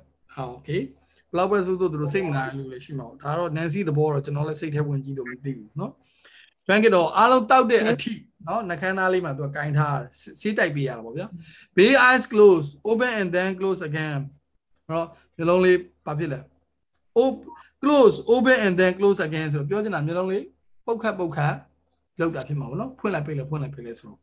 [0.55, 0.81] okay
[1.31, 5.91] ဘလောက်ပဲဆိုးဆိုးသူတို့စိတ်မနာလို့လည်းရှိမှာပေါ့ဒါတော့ Nancy သဘောတော့ကျွန်တော်လည်းစိတ်ထဲဝင်ကြည့်လို့မသိဘူးနော်
[6.65, 8.13] drank it all အားလုံးတောက်တဲ့အထိ
[8.47, 9.97] နော်နှခမ်းသားလေးမှာသူကကင်ထား
[10.41, 11.27] ဆေးတိုက်ပေးရတာပေါ့ဗျာ
[11.75, 14.19] Bay eyes close open and then close again
[14.89, 15.03] ဟော
[15.35, 16.39] မျိုးလုံးလေးဘာဖြစ်လဲ
[17.23, 17.33] op
[17.83, 20.43] close open and then close again ဆိုတော့ပြောချင်တာမျိုးလုံးလေး
[20.85, 21.55] ပုတ်ခတ်ပုတ်ခတ်
[22.19, 24.19] လောက်တာဖြစ်မှာပေါ့နော်ဖွင့်လိုက်ပိတ်လိုက်ဖွင့်လိုက်ပိတ်လိုက်ဆိုတော့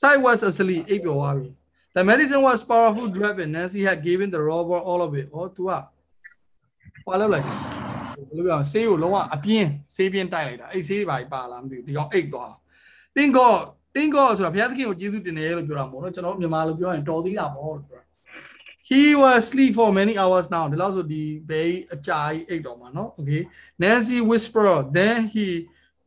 [0.00, 1.48] side was asleep အိပ်ပျော်သွားပြီ
[1.96, 5.26] The medicine was powerful drug and Nancy had given the robber all of it.
[5.34, 5.80] အော် तू อ่ะ
[7.04, 12.52] ဟောလောက်လိုက်ဘယ်လိုပြောဆေးကိုလုံးဝအပြင်းဆေးပြင်းတိုက်လိုက်တာအဲ့ဆေးတွေပါပါလားမသိဘူးဒီကောင်အိတ်သွား
[13.16, 13.52] တင်းကော
[13.94, 18.00] တင်းကောဆိုတာဘုရားသခင်ကိုကျေးဇူးတင်တယ်လို့ပြောတာမဟုတ်နော်ကျွန်တော်မြန်မာလိုပြောရင်တော်သေးတာပေါ့လို့ပြော
[18.90, 23.42] he was sleep for many hours now ဒီလောက်ဆိုဒီဘေးအကြာကြီးအိတ်တော်မှာနော် okay
[23.82, 25.46] Nancy whisper then he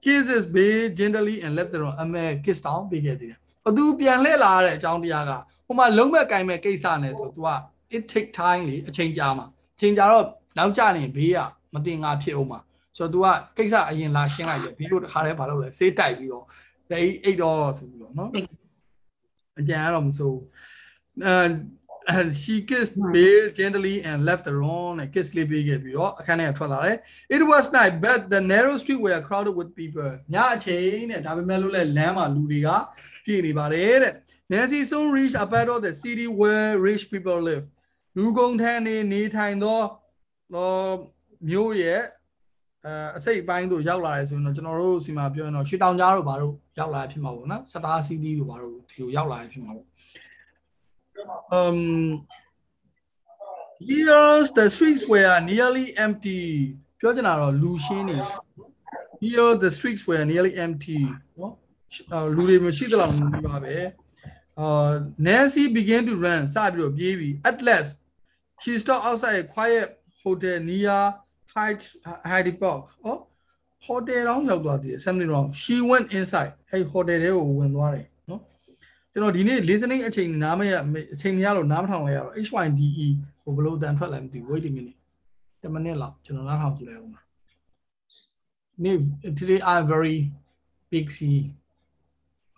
[0.04, 5.32] kisses Bay gently and left the room အမေ kiss down ပေးခဲ့သေးတယ်ဘသူပြန်လှည့်လာတဲ့အကြောင်းတရားက
[5.66, 7.50] ဟိုမှာလုံးမဲ့ကင်မဲ့ကိစ္စနဲ့ဆို तू က
[7.96, 10.26] it take time လေအချိန်ကြာမှာအချိန်ကြာတော့
[10.58, 11.40] နောက်ကျနေဘေးက
[11.74, 12.60] မတင်ငါဖြစ်အောင်မှာ
[12.98, 16.46] ဆိုတော့ तू ကကိစ္စအရင်လာရှင်းလိုက်တယ်ဘေးတို့တခါတည်းဘာလုပ်လဲစေးတိုက်ပြီးတော့
[16.92, 18.32] ဒေးအိတ်တော့ဆိုပြီးတော့နော်
[19.60, 20.40] အကြံကတော့မစိုး
[21.26, 21.36] အဲ
[22.10, 26.98] and she kissed Bill gently and left the room and kiss လေးပေးခဲ့ပြီးတော့အခန်းထဲထွက်လာတယ်
[27.36, 32.70] it was night but the narrow street were crowded with people ညအချိန်နဲ့ဒါပေမဲ့လို့လဲလမ်းမှာလူတွေက
[33.26, 34.14] ပြည့်နေပါတယ်တဲ့
[34.52, 37.66] Nancy soon reached a part of the city where rich people live
[38.18, 39.82] လူကုန်ထမ်းနေနေထိုင်သော
[41.50, 42.02] မြို့ရဲ့
[42.86, 49.88] အဲအစိတ်အပိုင်းတို့ရောက်လာတယ်ဆိုရင်တော့ကျွန်တော်တို့စီမှာပြောရင်တော့ရွှေတောင်ကြားတို့ဘာတို့ရောက်လာဖြစ်မှာပေါ့နော်စတားစီးတီးတို့ဘာတို့ဒီကိုရောက်လာဖြစ်မှာပေါ့
[51.58, 51.80] um
[53.92, 56.42] Years the streets were nearly empty
[57.00, 58.30] ပြောချင်တာတော့လူရှင်းနေတယ်
[59.22, 61.00] Here the streets were nearly empty
[61.40, 61.54] နော်
[62.14, 63.76] အော်လူတွေမရှိသလောက်နေပါပဲ
[64.60, 64.90] အာ
[65.28, 67.94] Nancy began to run စပြီးတော့ပြေးပြီ at last
[68.62, 69.88] she stopped outside a quiet
[70.22, 71.02] hotel near
[71.58, 71.84] Hyde
[72.30, 73.16] Hyde Park ဟော
[73.86, 78.42] hotel တောင်ရောက်သွားသေးတယ် something wrong she went inside အဲ့ hotel ထဲကိုဝင်သွားတယ်နော်
[79.12, 80.72] ကျွန်တော်ဒီနေ့ listening အချိန်နားမရ
[81.14, 83.08] အချိန်မရလို့နားမထောင်လိုက်ရတော့ HYDE
[83.44, 85.00] ဟိုဘလို့တန်ထွက်လာမသိဘူး wait a minute
[85.62, 87.22] 10မိနစ်လောက်ကျွန်တော်နားထောင်ကြည့်လိုက်အောင်ပါ
[88.80, 90.32] Maybe today I'm very
[90.92, 91.56] busy.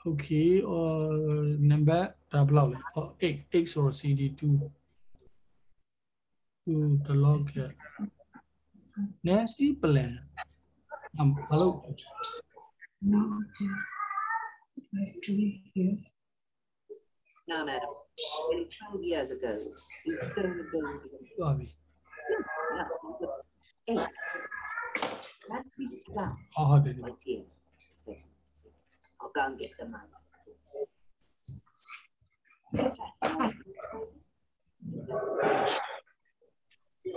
[0.06, 1.14] Okay, or
[1.72, 2.76] number double out.
[2.96, 4.70] Or eight, eight or CD two.
[6.68, 7.72] To the log here.
[9.24, 10.20] Nancy plan.
[11.20, 11.96] Um, hello.
[13.02, 13.40] No,
[17.66, 17.90] madam.
[18.50, 19.64] Nearly 12 years ago,
[20.04, 21.02] he stole the gold.
[21.40, 21.76] Sorry.
[23.88, 24.08] Eight.
[25.50, 26.36] Nancy's plan.
[26.58, 27.44] Oh, Right here.
[29.22, 30.04] I'll go and get the money.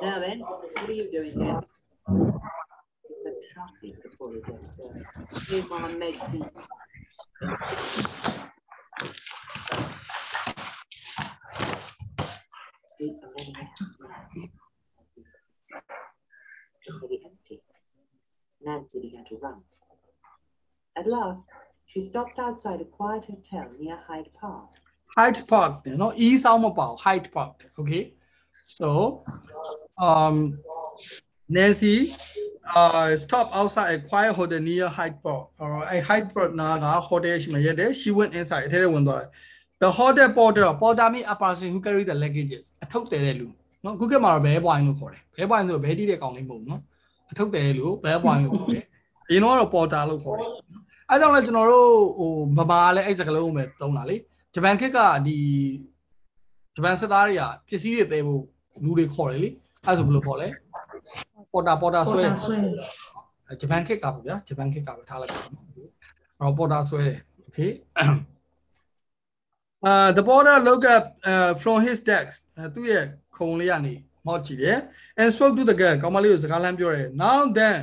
[0.01, 1.61] Now then, what are you doing here?
[3.53, 4.45] The traffic police.
[5.49, 6.49] Here's my medicine.
[12.87, 13.97] Sleep for many minutes.
[17.01, 17.61] Very empty.
[18.65, 19.63] Nancy began to run.
[20.97, 21.51] At last,
[21.87, 24.71] she stopped outside a quiet hotel near Hyde Park.
[25.17, 28.05] Hyde Park တယ်နော် E စောင်းမပေါ့ Hyde Park okay
[28.79, 28.89] so
[30.07, 30.37] um
[31.57, 31.97] Nancy
[32.81, 37.37] uh stop outside a quiet hotel near Hyde Park or a Hyde Park နာက hotel
[37.43, 39.29] ရှိမှရက်တယ် she went inside အထဲထဲဝင်သွားတယ်
[39.81, 43.47] the hotel porter porter mean a person who carry the luggages အထုပ်တယ်တဲ့လူ
[43.85, 46.83] နော်ခုခေတ်မှာတော့ဘဲပွိုင်းလို့ခေါ်တယ်ဘဲပွိုင်းဆိုတော့ဘဲတီးတဲ့ကောင်လေးမဟုတ်ဘူးနော်
[47.31, 48.85] အထုပ်တယ်လို့ဘဲပွိုင်းလို့ခေါ်တယ်
[49.29, 50.51] အရင်တော့ porter လို့ခေါ်တယ်
[51.11, 51.89] အဲကြောင့်လည်းကျွန်တော်တို့
[52.19, 54.17] ဟိုဗမာလည်းအဲ့စကားလုံးကိုပဲသုံးတာလေ
[54.55, 55.37] ဂျပန်ခေတ်ကဒီ
[56.77, 58.43] ဂျပန်စစ်သားတွေကပစ္စည်းတွေသေးဖို့
[58.85, 59.49] လူတွေခေါ်တယ်လေ
[59.85, 60.49] အဲ့ဒါဆိုဘယ်လိုခေါ်လဲ
[61.53, 62.23] ပေါ်တာပေါ်တာဆွဲ
[63.61, 65.89] ဂျပန်ခေတ်ကပေါ့ဗျာဂျပန်ခေတ်ကပဲထားလိုက်ပါနော်အဲ့
[66.41, 67.71] တော့ပေါ်တာဆွဲတယ် okay
[69.89, 72.35] uh the border look up uh from his desk
[72.75, 73.05] သူ့ရဲ့
[73.37, 73.95] ခုံလေးကနေ
[74.27, 74.79] မောက်ကြည့်တယ်
[75.21, 77.79] and spoke to the girl ကောင်မလေးကိုစကားလမ်းပြောတယ် now then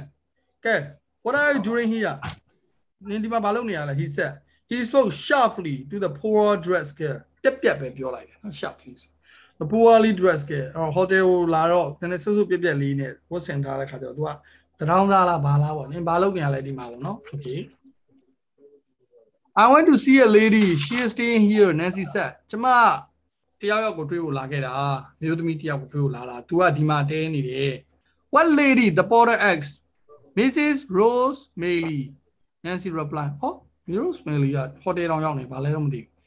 [0.66, 0.76] ကဲ
[1.24, 2.16] what are you doing here
[3.10, 4.34] နင်ဒီမှာဘာလုပ်နေရလဲ he said
[4.72, 9.08] he spoke sharply to the poor dressed girl တက်ပြက်ပဲပြောလိုက်တယ်နော် sharply the
[9.72, 14.30] poorly dressed girl အော် hotel ကိုလာတော့နည်းနည်းဆုပ်ဆုပ်ပြက်ပြက်လေးနဲ့ဝတ်ဆင်ထားတဲ့ခါကျတော့ तू က
[14.80, 17.60] တရောင်းသားလားဘာလားပေါ့နင်ဘာလုပ်နေရလဲဒီမှာပေါ့နော် okay
[19.64, 22.66] I want to see a lady she is staying here Nancy said ကျမ
[23.62, 24.74] တယောက်ယောက်ကိုတွေ့ဖို့လာခဲ့တာ
[25.22, 27.74] မျိုးသမီးတယောက်ကိုတွေ့ဖို့လာတာ तू ကဒီမှာတဲနေတယ်
[28.34, 29.76] What lady the porter asked
[30.38, 32.02] Mrs Rose Mailey
[32.66, 33.52] Nancy replied ဟော
[33.98, 36.19] Rose Mailey က hotel တောင်ရောက်နေဘာလဲတော့မသိဘူး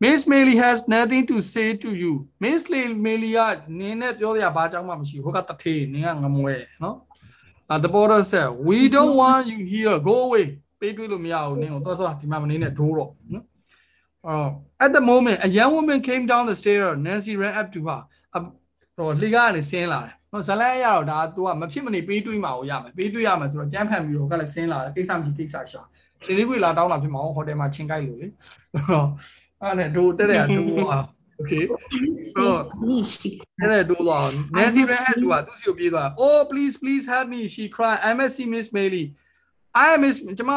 [0.00, 2.12] Miss Mailey has nothing to say to you
[2.44, 2.60] Miss
[3.04, 3.40] Mailey က
[3.78, 6.96] နင်းနဲ့ပြောရဘာကြောင့်မှမရှိဘူးဟိုကတထေးနင်းကငမွဲနော်
[7.72, 10.44] Uh, the porter said we don't want you here go away
[10.80, 13.44] ပေးတွေးလို့မရဘူးနင်းကိုသွားသွားဒီမှာမနေနဲ့ဒိုးတော့နော်
[14.30, 14.48] Uh,
[14.84, 18.00] at the moment a young woman came down the stair Nancy ran up to her
[18.96, 25.82] ဟိုလှေကနေဆင်းလာတယ်နော်ဇလန်းရတော့ဒါ तू ကမဖြစ်မနေပေးတွေးမှာကိုရမယ်ပေးတွေးရမယ်ဆိုတော့ကြမ်းဖန်ပြီးတော့ကလည်းဆင်းလာတယ်ကိစ္စမရှိကိစ္စရှာ
[26.24, 28.28] ရှင်လေးခွေလာတောင်းတာဖြစ်မှာဟိုတယ်မှာချင်းကိုက်လို့လေ
[28.88, 29.08] ဟုတ်
[29.62, 31.02] အဲ့နဲ့ဒိုးတက်တဲ့ဒိုးอ่ะ
[31.40, 31.64] okay
[32.34, 32.52] ဆို
[33.60, 38.32] အဲ့နဲ့ဒိုးတော့ Nancy ran up to her သူစီကိုပြေးသွား oh please please help me she cried I must
[38.36, 39.04] see Miss Mailey
[39.86, 40.50] I miss ကျမ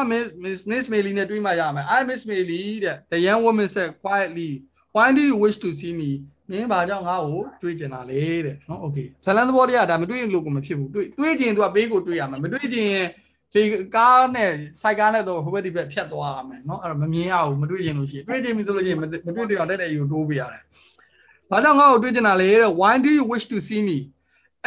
[0.44, 4.50] Miss Miss Mailey နဲ့တွေ့မှရမယ် I miss Mailey တဲ့ the young woman said quietly
[4.96, 6.10] why do you wish to see me
[6.50, 13.08] မင်းဘာကြောင့်ငါ့ကိုတွေးကျင်တာလဲတဲ့နော် okay ဇလန်သဘောတရားဒါမတွေးလို့ကိုမဖြစ်ဘူးတွေးတွေးကျင်သူကဘေးကိုတွေးရမယ်မတွေးကျင်ရင်
[13.52, 13.62] ဒီ
[13.96, 14.50] ကားနဲ့
[14.80, 20.62] စိုက်ကားနဲ့တော့ဟိုဘက်ဒီဘက်ဖြတ်သွားရမယ်နော်အဲ့တော့မမြင်ရဘူးမတွေးကျင်လို့ရှိရင်တွေးကျင်ပြီဆိုလို့ရှိရင်မတွေးတွေ့အောင်တက်တဲ့ယူတိုးပေးရတယ်
[21.50, 23.98] ဘာကြောင့်ငါ့ကိုတွေးကျင်တာလဲတဲ့ why do you wish to see me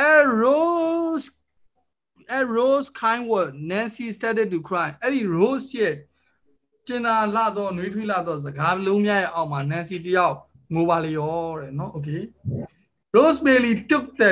[0.09, 0.13] a
[0.43, 1.25] rose
[2.37, 5.95] a rose kind word Nancy started to cry အဲ့ဒီ rose ရဲ့
[6.87, 10.35] ကျင်နာလာတော့နှွေးထွေးလာတော့စကားလုံးများရဲ့အောက်မှာ Nancy တယောက်
[10.73, 12.21] ငိုပါလေရောတဲ့နော် okay
[13.15, 14.31] Rosemary took the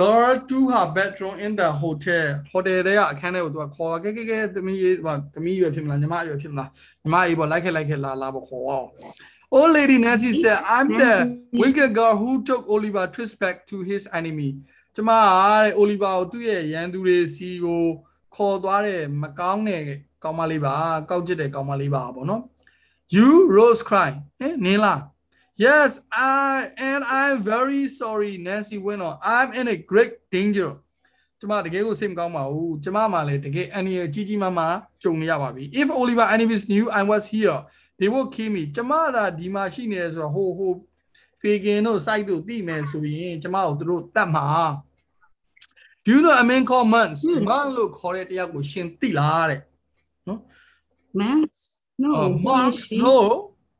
[0.00, 6.68] girl to her bedroom in the hotel hotel တဲ့အခန်းထဲကိုသူကခေါ်ကဲကဲကဲသမီးရေးဟိုသမီးရွယ်ဖြစ်မလားညီမရွယ်ဖြစ်မလား
[7.02, 8.88] ညီမအေးပေါ့လိုက်ခဲ့လိုက်ခဲ့လာလာပေါ့ခေါ်အောင်
[9.56, 11.12] Old lady Nancy said I'm the
[11.62, 14.50] wicked girl who took Oliver twist back to his enemy
[14.94, 15.22] ကျမက
[15.62, 17.82] တဲ့ Oliver ကိုသူ့ရဲ့ရန်သူတွေစီကို
[18.34, 19.82] ခေါ်သွားတဲ့မကောင်းတဲ့
[20.24, 20.74] ကောင်မလေးပါ
[21.10, 22.42] ကောက်ကျစ်တဲ့ကောင်မလေးပါပေါ့နော်
[23.14, 25.00] you rose cry ဟင်နင်းလား
[25.64, 30.70] yes i and i'm very sorry nancy went on i'm in a great danger
[31.40, 37.58] ကျမတကယ်ကိုစိတ်မကောင်းပါဘူးကျမမှလည်းတကယ်အန်ရကြီးကြီးမားမားကြုံနေရပါပြီ if oliver enemies knew i was here
[37.98, 40.72] they would kill me ကျမသာဒီမှာရှိနေတယ်ဆိုတော့ဟိုဟို
[41.40, 44.48] faking တို့ site တို့သိမယ်ဆိုရင်ကျမကိုသူတို့တတ်မှာ
[46.04, 49.60] do you know a man called months မန်လို့ခေါ်တဲ့တရားကိုရှင်သိလားတဲ့
[51.20, 51.40] man
[52.04, 52.98] no Uh, who Mark, is he?
[53.06, 53.16] no.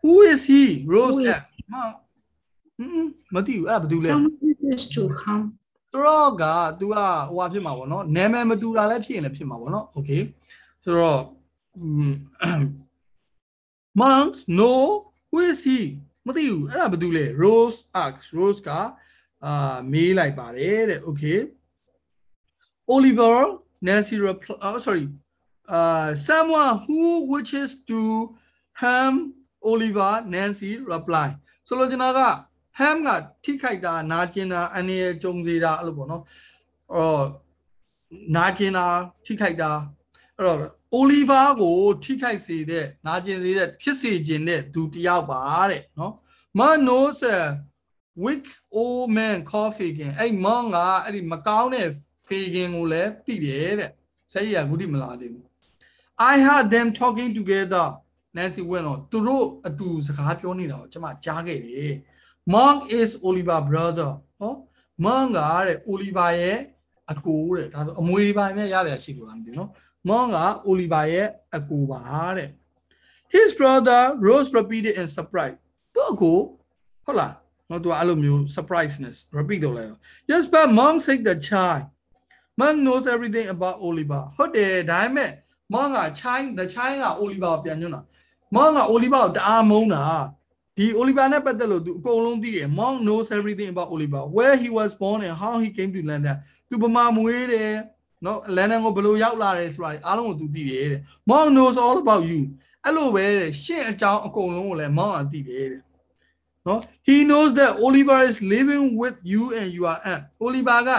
[0.02, 0.64] Who is he?
[0.94, 1.24] Rose Who
[1.68, 1.74] is- at.
[1.74, 1.96] Mark.
[2.78, 4.34] ဟမ်မသိဘူးအဲ့ဒါဘာတူလဲ someone
[4.74, 5.44] is to come
[5.92, 6.44] သူတော့က
[6.80, 6.96] तू က
[7.28, 10.22] ဟိုဟာဖြစ်မှာပေါ့နော်နာမည်မတူတာလည်းဖြစ်ရင်လည်းဖြစ်မှာပေါ့နော် okay
[10.84, 11.22] ဆိုတော့
[14.00, 14.72] monks no
[15.30, 15.80] who is he
[16.26, 18.70] မသိဘူးအဲ့ဒါဘာတူလဲ rose asks rose က
[19.44, 21.38] အာမေးလိုက်ပါတယ်တဲ့ okay
[22.94, 23.38] oliver
[23.86, 25.04] nancy reply oh sorry
[25.76, 27.00] uh someone who
[27.32, 28.00] wishes to
[28.82, 29.12] ham
[29.70, 31.28] oliver nancy reply
[31.66, 32.20] ဆိုလိုချင်တာက
[32.78, 33.08] ham က
[33.44, 36.22] ထိခိုက်တာနာကျင်တာအနေရကြုံစေတာအဲ့လိုပေါ့နော်
[36.94, 37.24] အော်
[38.36, 38.86] နာကျင်တာ
[39.24, 39.70] ထိခိုက်တာ
[40.36, 40.58] အဲ့တော့
[40.98, 45.40] oliver ကိုထိခိုက်စေတဲ့နာကျင်စေတဲ့ဖြစ်စေခြင်းတဲ့သူတယောက်ပါ
[45.70, 46.12] တဲ့နော်
[46.58, 47.36] man knows a
[48.24, 48.46] weak
[48.80, 51.88] old man coffee ကအဲ့မန်ကအဲ့ဒီမကောင်းတဲ့
[52.26, 53.90] fagin ကိုလည်းသိတယ်တဲ့
[54.32, 55.44] ဆက်ရအခုထိမလာသေးဘူး
[56.32, 57.86] I heard them talking together
[58.37, 61.93] Nancy went on သူတို့အတူစကားပြောနေတာကိုကျွန်မကြားခဲ့တယ်
[62.55, 64.11] Monk is Oliver brother
[64.41, 64.53] ဟော
[65.05, 66.59] Monk ကတဲ့ Oliver ရဲ့
[67.12, 69.70] အကိုတဲ့ဒါဆိုအမွေပိုင်းနဲ့ရတယ်ရှိလို့လားမသိဘူးနော်
[70.09, 70.39] Monk က
[70.70, 72.01] Oliver ရဲ့အကိုပါ
[72.37, 72.51] တဲ့
[73.34, 75.57] His brother Rose repeated in surprise
[75.95, 76.39] သူ့အကို
[77.05, 77.34] ဟုတ်လား
[77.70, 81.84] နော်သူကအဲ့လိုမျိုး surpriseness repeat လုပ်လိုက်တော့ Yes but Monk said the child
[82.61, 85.30] Monk knows everything about Oliver ဟုတ်တယ်ဒါပေမဲ့
[85.74, 88.03] Monk က child the child က Oliver ကိုပြန်ညွှန်းတာ
[88.55, 90.05] Monk က Oliver ကိုတအားမုန်းတာ
[90.76, 95.90] ဒီ Oliver နဲ့ပတ်သက်လို့သူအကုန်လုံးသိတယ် Monk knows everything about Oliver where he was born and how he came
[95.97, 96.36] to London
[96.68, 97.72] သူပမာမွေးတယ်
[98.24, 102.40] နော်လန်ဒန်ကိုဘယ်လိုရောက်လာတယ်ဆိုတာအားလုံးကိုသူသိတယ်တဲ့ Monk knows all about you
[102.84, 105.82] အဲ့လိုပဲတဲ့ရှင့်အကြောင်းအကုန်လုံးကိုလည်း Monk ကသိတယ်တဲ့
[106.66, 110.90] နော် he knows that Oliver is living with you and you are aunt Oliver က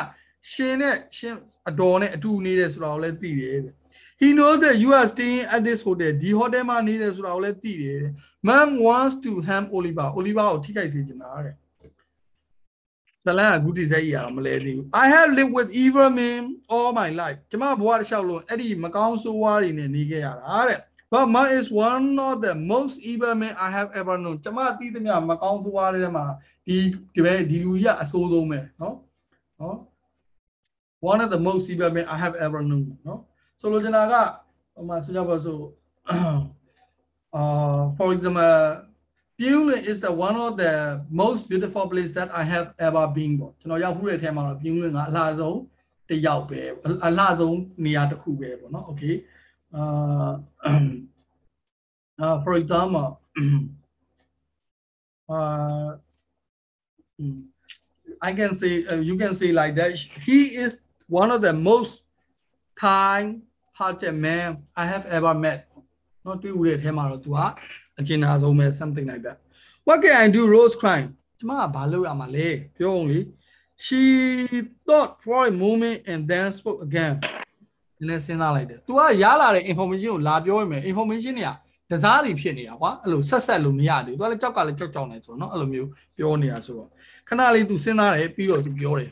[0.51, 1.35] ရှင်နဲ့ရှင်
[1.69, 3.73] အတော်နဲ့အတူနေတယ်ဆိုတာကိုလည်းသိတယ်တဲ့
[4.22, 8.12] He knows that you are staying at this hotel ဒီ hotel မှာနေတယ်ဆိုတာကိုလည်းသိတယ်တဲ့
[8.48, 11.54] Man wants to ham Oliver Oliver ကိုထိခိုက်စေချင်တာတဲ့
[13.24, 16.42] ဇလန်ကအခုဒီစက်ကြီးရအောင်မလဲသေးဘူး I have lived with evil men
[16.74, 20.80] all my life ကျမဘဝတစ်လျှောက်လုံးအဲ့ဒီမကောင်းဆိုးဝါးတွေနဲ့နေခဲ့ရတာတဲ့
[21.12, 26.24] But man is one of the most evil men I have ever known ကျမသိသမျှမကောင်းဆိုးဝါးတွေထဲမှာ
[26.66, 26.76] ဒီ
[27.14, 28.94] ဒီပဲဒီလူကြီးကအဆိုးဆုံးပဲเนาะ
[29.58, 29.76] เนาะ
[31.10, 33.18] one of the most evil men I have ever known เนาะ
[33.60, 34.14] ဆိုလိုချင်တာက
[34.74, 35.62] ဟ ိုမှာဆိုကြပါစို့
[37.38, 38.54] uh for example
[39.38, 40.74] Pyongyang is the one of the
[41.22, 45.58] most beautiful place that I have ever been ပေါ့ကျွန်တော်ရောက်ဖူးတဲ့အထဲမှာတော့ Pyongyang ကအလှဆုံး
[46.08, 46.60] တစ်ယောက်ပဲ
[47.06, 49.14] အလှဆုံးနေရာတစ်ခုပဲပေါ့နော် okay
[49.80, 50.32] uh
[52.24, 53.08] uh for example
[55.34, 55.90] uh
[58.28, 59.90] I can say uh, you can say like that
[60.26, 60.72] he is
[61.20, 61.92] one of the most
[62.74, 63.42] kind
[63.78, 64.48] hearted man
[64.82, 65.58] I have ever met
[66.24, 67.38] နော်တွေ့ဦးတဲ့အထဲမှာတော့ तू က
[67.98, 69.38] အကျဉ်းသားဆုံးပဲ something like that
[69.86, 71.08] what can i do rose crying
[71.38, 73.20] ကျမကဘာလုပ်ရမှာလဲပြောအောင်လေ
[73.84, 74.02] she
[74.86, 77.14] thought for a moment and then spoke again
[77.98, 81.52] နည်းနည်းစဉ်းစားလိုက်တယ် तू ကရလာတဲ့ information ကိုလာပြောရမယ် information တွေက
[81.90, 86.88] တစားစီဖြစ်နေတာကွာအဲ့လိုဆက်ဆက်လို့မရသေးဘူး तू ကလည်းကြောက်ကလည်းကြောက်ကြောက်နေဆိုတော့နော်အဲ့လိုမျိုးပြောနေတာဆိုတော့
[87.28, 89.10] ခဏလေး तू စဉ်းစားတယ်ပြီးတော့ तू ပြောတယ်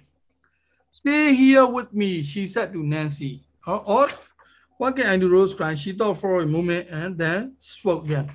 [0.99, 3.33] stay here with me she said to Nancy
[3.71, 4.05] or, or
[4.80, 8.26] what can I do Rose crying she thought for a moment and then spoke again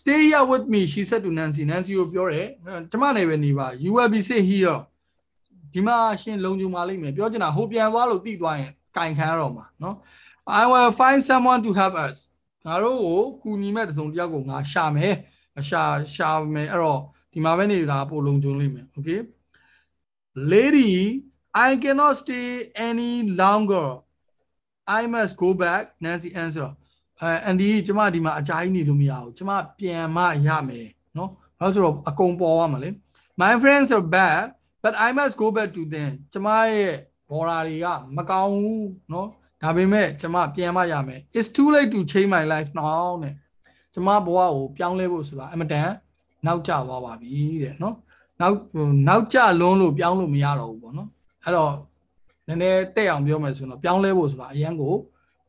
[0.00, 2.46] stay here with me she said to Nancy Nancy ကိုပြောတယ်
[2.90, 4.78] ကျမနဲ့ပဲနေပါ you will be sit here
[5.72, 9.96] ဒီမှာရှင်လုံခြုံပါလိမ့်မယ်ပြောချင်တာဟိုပြန်သွားလို့တိသွားရင်ကင်ခံရတော့မှာနော်
[10.60, 12.16] I will find someone to help us
[12.66, 15.14] ငါတို့ကိုကူညီမဲ့တစုံတစ်ယောက်ကိုငါရှာမယ်
[15.68, 15.82] ရှာ
[16.14, 17.00] ရှာမယ်အဲ့တော့
[17.32, 19.20] ဒီမှာပဲနေတာပို့လုံခြုံလိမ့်မယ် okay
[20.52, 20.90] lady
[21.68, 22.48] I cannot stay
[22.88, 23.88] any longer
[24.98, 26.70] I must go back Nancy answer
[27.20, 32.90] အဲအန်ဒီကျမဒီမှာအကြာကြီးနေလို့မရဘူးကျမပြန်မရမယ်နော်ဘာလို့ဆိုတော့အကုန်ပေါ်ရမှာလေ
[33.40, 34.42] My friends are bad
[34.82, 36.92] but I must go back to them ကျမရဲ့
[37.30, 37.86] ဘော်လာတွေက
[38.16, 39.28] မကောင်းဘူးနော်
[39.62, 43.34] ဒါပေမဲ့ကျမပြန်မရမယ် It's too late to change my life now နဲ့
[43.94, 45.88] ကျမဘဝကိုပြောင်းလဲဖို့ဆိုတာအမတန်
[46.46, 47.32] နောက်ကျသွားပါပြီ
[47.62, 47.94] တဲ့နော်
[48.40, 48.56] နောက်
[49.08, 51.08] နောက်ကျလွန်းလို့ပြောင်းလို့မရတော့ဘူးပေါ့နော်
[51.44, 51.72] အဲ့တော့
[52.50, 54.94] နည်းနည်းတက်အောင်ပြောမယ်ဆိုတော့ပြောင်းလဲဖို့ဆိုတာအရန်ကို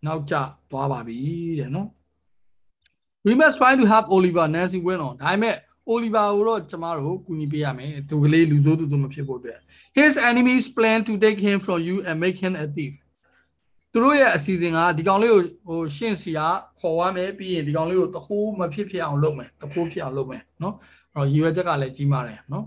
[0.06, 0.36] နောက်ကျ
[0.72, 1.18] သွားပါပြီ
[1.60, 1.88] တဲ့နော်
[3.26, 5.56] we must try to help Oliver Nancy win on ဒါပေမဲ့
[5.94, 9.60] Oliver ကိုတော့ကျမတို့ကူညီပေးရမယ်သူကလေးလူဆိုးသူသူမဖြစ်ဖို့အတွက်
[10.00, 12.94] his enemies plan to take him from you and make him a thief
[13.92, 16.40] သူတို့ရဲ့အစီအစဉ်ကဒီကောင်လေးကိုဟိုရှင့်စီက
[16.80, 20.76] ခေါ်ရမယ်ပြီးရင်ဒီကောင်လေးကိုတခိုးမဖြစ်ဖြစ်အောင်လုပ်မယ်တခိုးဖြစ်အောင်လုပ်မယ်နော်
[21.16, 22.66] အဲ့တော့ရည်ရွယ်ချက်ကလည်းကြီးမားတယ်နော်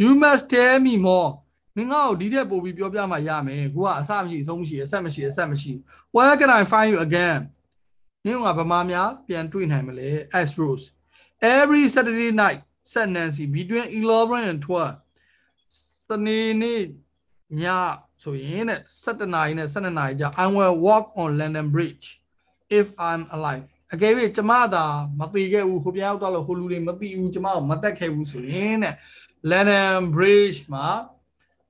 [0.00, 1.30] you must tell me more
[1.76, 5.72] မင်းငါ့ကိုဒီတဲ့ပို့ပြီးပြောပြမှရမယ်ကိုကအစမရှိအဆုံးမရှိအဆက်မရှိအဆက်မရှိ
[6.14, 7.40] where can i find you again
[8.24, 10.10] မင်းကဗမာများပြန်တွေ့နိုင်မလဲ
[10.40, 10.84] as rose
[11.56, 12.60] every saturday night
[12.92, 16.82] said nancy between 11 and 12စနေနေ့
[17.60, 17.62] ည
[18.22, 22.06] ဆိုရင်တဲ့7နာရီနဲ့7နာရီကြာ i will walk on london bridge
[22.78, 23.64] if i'm alive
[23.94, 24.84] အကယ်၍ကျမသာ
[25.20, 28.94] မသိခဲ့ဘူးဟိုပြန်ရောက်တော့လို့ဟိုလူတွေမသိဘူးကျမကိုမတက်ခဲ့ဘူးဆိုရင်တဲ့
[29.50, 30.86] london bridge မှာ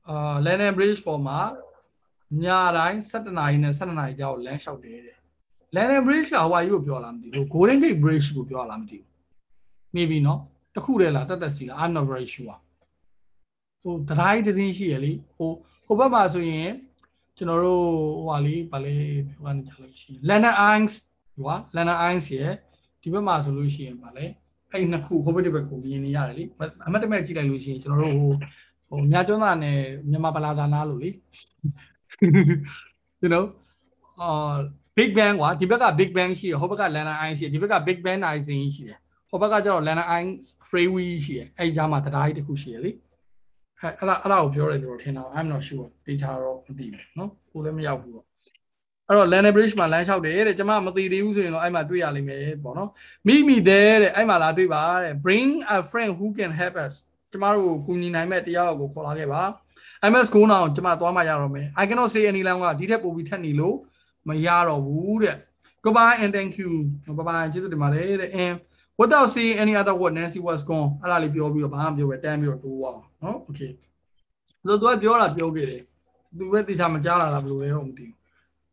[0.09, 1.41] အာ London Bridge ပေါ်မှာ
[2.45, 2.47] ည
[2.77, 5.19] တိုင်း7နာရီနဲ့7နာရီကြောက်လမ်းလျှောက်တယ်တဲ့
[5.75, 9.07] London Bridge ကဟဝိုင်ကိုပြောလားမသိဘူး Golden Gate Bridge ကိုပြောလားမသိဘူး
[9.97, 10.41] နေပြီနော်
[10.75, 12.57] တခုတည်းလားတက်တက်စီလား I'm not very sure
[13.83, 15.51] ဟိုတရားကြီးတစ်စင်းရှိရလေဟို
[15.87, 16.71] ဟိုဘက်မှာဆိုရင်
[17.37, 17.85] ကျွန်တော်တို့
[18.17, 20.95] ဟိုဟာလေးဗာလေးပြောကနေကြလို့ရှိရင် London Eyes
[21.35, 22.53] ဟိုဟာ London Eyes ရဲ့
[23.03, 24.25] ဒီဘက်မှာဆိုလို့ရှိရင်ဗာလေ
[24.71, 26.45] အဲ့ဒီနှစ်ခုဟိုဘက်တစ်ဘက်ကိုမြင်နေရတယ်လေ
[26.87, 28.33] အမှတ်တမဲ့ကြည့်လိုက်လို့ရှိရင်ကျွန်တော်တို့ဟို
[28.91, 29.78] ဟိုညကျွန်းသားနဲ့
[30.10, 31.10] မြန်မာပလာသာနာလို့လေ
[33.22, 33.45] you know
[34.22, 34.56] အာ
[34.98, 40.30] Big Bang ကွာဒီဘက်က Big Bang ရှိတယ်ဟိုဘက်က London Eyes ရှိတယ်ဒီဘက်က Big Bang Rising ရှိတယ်ဟိုဘက်ကကျတော့ London Eyes
[40.70, 42.91] Freeway ရှိတယ်အဲ့ဒီကြားမှာတရားကြီးတစ်ခုရှိတယ်လေ
[43.80, 48.26] အဲ့အဲ့ဒါအဲ့ဒါကိုပြောရတယ်ကျွန်တော်ထင်တာ I'm not sure data တော့မသိဘူးเนาะကိုလည်းမရောက်ဘူးတော့
[49.08, 52.89] အဲ့တော့ London Bridge မှာလမ်းလျှောက်တယ်တဲ့ကျွန်မမသိသေးဘူးဆိုရင်တော့အဲ့မှာတွေ့ရလိမ့်မယ်ပေါ့နော်
[53.28, 56.93] မိမိတဲ့တဲ့အဲ့မှာလာတွေ့ပါတဲ့ bring a friend who can help us
[57.33, 59.43] ကျမတို့ကိုကူညီနိုင်မဲ့တရားတော်ကိုခေါ်လာခဲ့ပါ
[60.11, 63.76] MS 9နောင်ကျမသွားမှရတော့မယ် I cannot say any language ဒီထက်ပိုပြီးထက်နေလို့
[64.28, 65.37] မရတော့ဘူးတဲ့
[65.85, 66.70] goodbye and thank you
[67.18, 68.55] bye bye ကျေးဇူးတင်ပါတယ်တဲ့ and
[69.01, 73.70] without saying any other word Nancy was gone အဲ့ဒါလေးပြောပြီးတော့ဘာမှပြောပဲတန်းပြီးတော့တိုးအောင်နော် okay
[74.66, 75.83] လို့သူကပြောတာပြောခဲ့တယ်
[76.39, 78.16] သူပဲတေချာမကြားလာတာဘယ်လိုလဲတော့မသိဘူး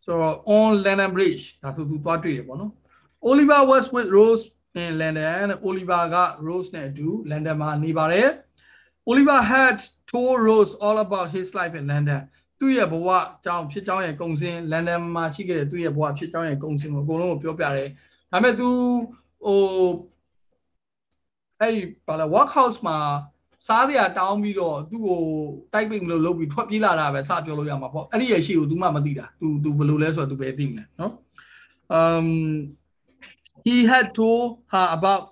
[0.06, 2.72] ဆိုတော့ on London Bridge ဒါဆိုသူသွားတွေ့တယ်ပေါ့နော်
[3.30, 4.44] Oliver was with Rose
[4.82, 8.30] in London Oliver က Rose နဲ့အတူ London မှာနေပါတယ်
[9.11, 9.79] Oliver had
[10.11, 12.23] told Rose all about his life in London
[12.59, 17.89] သူ့ရဲ့ဘဝအကြောင်းဖြစ်ကြောင်းရဲ့ကုံစင်း London မှာရှိခဲ့တဲ့သူ့ရဲ့ဘဝဖြစ်ကြောင်းရဲ့ကုံစင်းကိုအကုန်လုံးကိုပြောပြတယ်
[18.33, 18.69] ဒါပေမဲ့ तू
[19.45, 19.61] ဟို
[21.61, 22.99] အဲ့ဒီဘာလဲ workhouse မှာ
[23.67, 25.21] စားစရာတောင်းပြီးတော့သူ့ကို
[25.73, 31.13] တိုက်ပိတ်မလို့လုပ်ပြီးထွက်ပြေးလာတာပဲစပြောလို့ရမှာပေါ့အဲ့ဒီရဲ့ရှေ့ကို तू မှမသိတာ तू तू ဘယ်လိုလဲဆိုတော့ तू ပဲသိမလဲနော်
[31.99, 32.29] um
[33.67, 34.45] he had told
[34.75, 35.23] her about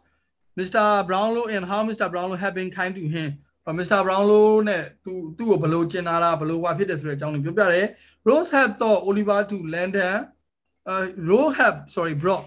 [0.59, 0.84] Mr.
[1.09, 2.07] Brownlow and how Mr.
[2.12, 3.28] Brownlow had been kind to him
[3.68, 3.99] but Mr.
[4.05, 7.86] Brownlow နဲ့ तू သူ့ကိုဘယ်လိုကျင်နာတာဘယ်လိုဟွာဖြစ်တယ်ဆိုတဲ့အကြောင်းကိုပြောပြတယ်
[8.28, 10.15] Rose had thought Oliver to London
[10.91, 12.45] uh Rose had sorry brought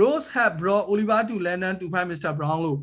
[0.00, 2.30] Rose had brought Oliver to London to find Mr.
[2.38, 2.76] Brownlow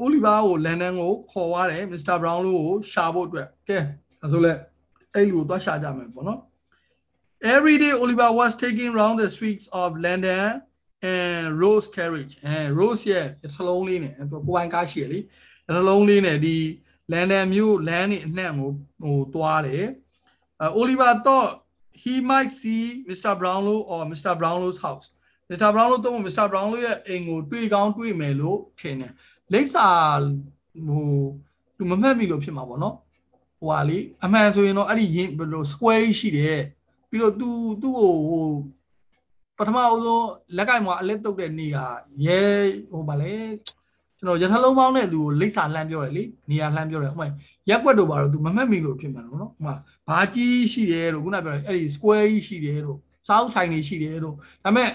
[0.00, 3.78] အိုလီဗာကိုလန်ဒန်ကိုခေါ်သွားတယ်မစ္စတာဘရောင်းလို့ကိုရှာဖို့အတွက်ကဲ
[4.20, 4.52] ဒါဆိုလဲ
[5.14, 6.40] အဲ့လူကိုသွားရှာကြမယ်ပေါ့နော်
[7.54, 10.44] Every day Oliver was taking round the streets of London
[11.14, 15.18] and Rose carriage အဲ Rose ရဲ့တစ်လုံးလေးနဲ့သူကိုယ်ပိုင်ကားရှိရလေ
[15.66, 16.56] တစ်လုံးလေးနဲ့ဒီ
[17.10, 18.70] London မြို့လမ်းနေအနှံ့ကို
[19.02, 19.86] ဟိုသွားတယ်
[20.60, 21.52] အဲ Oliver thought
[22.02, 23.32] he might see Mr.
[23.40, 24.32] Brownlow or Mr.
[24.40, 25.06] Brownlow's house
[25.50, 25.68] Mr.
[25.74, 26.46] Brownlow တော့ Mr.
[26.52, 29.12] Brownlow ရဲ့အိမ်ကိုတွေ့ကောင်းတွေ့မယ်လို့ထင်တယ်
[29.52, 29.88] လိပ်စာ
[30.88, 31.08] ဟို
[31.76, 32.96] သူမမှတ်မိလို့ဖြစ်မှာပေါ့နော်
[33.60, 36.60] ဟိုဟာလေအမှန်ဆိုရင်တော့အဲ့ဒီရင်းဘယ်လို square ရှိတယ်
[37.10, 37.50] ပြီးတော့ तू
[37.82, 38.46] သူ့ကိုဟို
[39.58, 41.86] ပထမအဆုံးလက်ကင်မှာအလက်တုတ်တဲ့နေဟာ
[42.26, 42.42] ရဲ
[42.90, 43.36] ဟိုဗာလေ
[44.22, 47.26] ကျွန်တော်ရထလုံးပေါင်းတဲ့လူကိုလိပ်စာလှမ်းပြောတယ်လေနေရာလှမ်းပြောတယ်ဥမာ
[47.68, 49.74] ရက်ွက်တို့ပါတော့ तू မမှတ်မိလို့ဖြစ်မှာနော်ဥမာ
[50.08, 52.98] ဘာကြီးရှိတယ်လို့ခုနပြောတယ်အဲ့ဒီ square ကြီးရှိတယ်လို့
[53.28, 54.88] စောင်းဆိုင်တွေရှိတယ်လို့ဒါပေမဲ့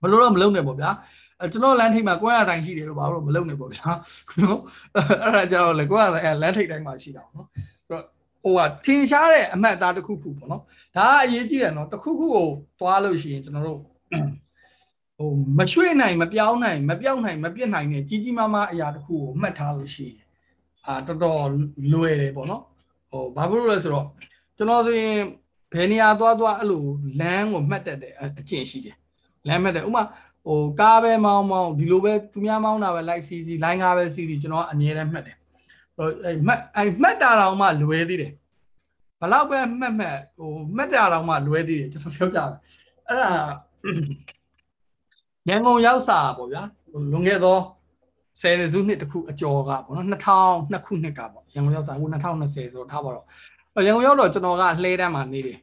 [0.00, 0.90] ဘယ်လိုတော့မလုပ်နဲ့ပေါ့ဗျာ
[1.40, 3.90] အဲကျွန်တော်လမ်းထိပ်မှာကိုရတိုင်းရှိတယ်လို့ဘာလို့မလုပ်နေပေါ့ဗျာ
[4.42, 4.60] နော်
[5.24, 7.48] အဲ့ဒါကြတော့လေကိုရတိုင်းလမ်းထိပ်တိုင်းမှာရှိတာပေါ့နော်
[7.88, 8.04] ဆိုတော့
[8.44, 10.62] ဟိုကထင်ရှားတဲ့အမှတ်အသားတစ်ခုခုပေါ့နော်
[10.96, 13.80] ဒါကအရေးကြီးတယ်နော်တစ်ခုခုကိုသွားလို့ရှိရင်ကျွန်တော်တို့
[15.18, 20.18] ဟိုမရွှေ့နိုင်မပြောင်းနိုင်မပြောင်းနိုင်မပြစ်နိုင်တဲ့ကြီးကြီးမားမားအရာတစ်ခုကိုမှတ်ထားလို့ရှိရင်
[20.86, 21.42] အာတော်တော်
[21.92, 22.62] လွယ်တယ်ပေါ့နော်
[23.10, 24.06] ဟိုဘာဖြစ်လို့လဲဆိုတော့
[24.56, 25.16] ကျွန်တော်ဆိုရင်
[25.72, 26.84] ဘယ်နေရာသွားသွားအဲ့လို
[27.20, 28.96] လမ်းကိုမှတ်တတ်တဲ့အကျင့်ရှိတယ်
[29.48, 30.04] လမ်းမှတ်တယ်ဥမာ
[30.46, 35.36] ဟိုကားပဲမောင်းမောင်းဒီလိုပဲသူများမောင်းတာပဲ like CC line ကားပဲ CC ကျွန်တော်အမြဲတမ်းမှတ်တယ်
[35.96, 38.32] ဟိုအဲမှတ်အဲမှတ်တာတော့မှလွယ်သေးတယ်
[39.20, 42.54] ဘလောက်ပဲမှတ်မှတ်ဟိုမှတ်တာတော့မှလွယ်သေးတယ်ကျွန်တော်ပြောပြမယ်
[43.08, 43.30] အဲ့ဒါ
[45.48, 46.62] ရန်ကုန်ရောက်စာပေါ့ဗျာ
[47.12, 47.58] လွန်ခဲ့သော
[48.40, 55.58] ဆယ်စုနှစ်တခုအကျော်ကပေါ့နော်2002ခုနှစ်ကပေါ့ရန်ကုန်ရောက်စာအခု2020ဆိုတော့ထားပါတော့ရန်ကုန်ရောက်တော့ကျွန်တော်ကလှဲတန်းမှာနေတယ်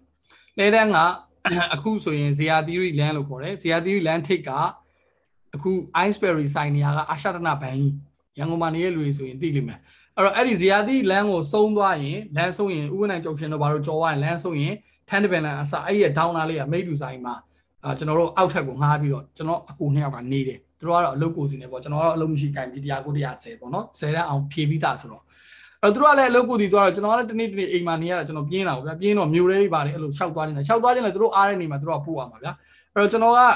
[0.57, 0.97] လှဲတန်းက
[1.73, 4.49] အခုဆိုရင် Zia Theory Land လို့ခေါ်တယ် Zia Theory Land ထိတ်က
[5.55, 5.71] အခု
[6.07, 7.93] Iceberry ဆိုင်နေရာကအာရှတနာဘဏ်ကြီး
[8.37, 9.79] ရန်ကုန်မှာနေတဲ့လူတွေဆိုရင်သိလိမ့်မယ်
[10.15, 14.73] အဲ့တော့အဲ့ဒီ Zia Theory Land ကိုစုံသွားရင် land ဆုံးရင်ဥပနိုင်ကြောက်ရှင်တို့ဘာလို့ကြော်သွားရင် land ဆုံးရင်
[15.09, 17.35] Tan de Balance အစအဲ့ဒီရဲ့ down လာလေးကမိတ်တူဆိုင်မှာ
[17.85, 25.23] အာကျွန်တော်တို့အောက်ထက်ကိုငှားပြီးတော့ကျွန်တော်အကူနှစ်ယောက်ကနေတယ်သူတို့ကတော့အလုပ်ကိုစီနေပေါ့ကျွန်တော်ကတော့အလုပ်မရှိတိုင်းပြီးတရားကိုတရား10ပေါ့နော်10တဲ့အောင်ဖြေပြီးသားဆိုတော့
[25.81, 32.51] အဲ့တော့သူတို့ကလည်းအလုပ်ကိုစီသွားတော့ကျွန်တော်ကလည်းတနေ့တနေ့အိမ်မှာနေရတာကျွန်တော်ပြင်းတာပေါ့ဗျာပြင်းတော့မျိုးလေးပါလေအဲ့လိုရှောက်သွားနေတာရှောက်သွားခြင်းလည်းသူတို့အားတဲ့နေမှာသူတို့ကပို့ရမှာဗျာ
[32.93, 33.49] အဲ့တော့ကျွန်တော်ကအာ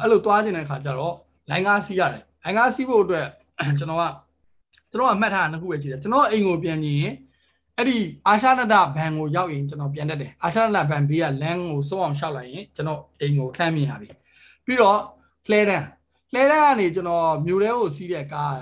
[0.00, 1.14] အဲ့လိုသွားခြင်းတဲ့ခါကျတော့
[1.50, 3.26] လိုင်းကားစီးရတယ်လိုင်းကားစီးဖို့အတွက်
[3.78, 4.04] ကျွန်တော်က
[4.90, 7.14] ကျွန်တော်ကမှတ်ထားတာနှစ်ခုပဲရှိတယ်ကျွန်တော်အိမ်ကိုပြန်မြင်ရင်
[7.80, 14.08] အဲ့ဒီအာရှနဒဘန်ကိုရောက်ရင်ကျွန်တော်ပြန်တတ်တယ်အာရှနဒဘန်ဘေးကလမ်းကိုစုံအောင်ရှောက်လိုက်ရင်ကျွန်တော်အိမ်ကိုလှမ်းမြင်ရပြီ
[14.64, 14.98] ပြီးတော့
[15.50, 15.86] လှဲတန်း
[16.32, 18.54] လှဲတန်းကနေကျွန်တော်မြို့ထဲကိုစီးတဲ့ကား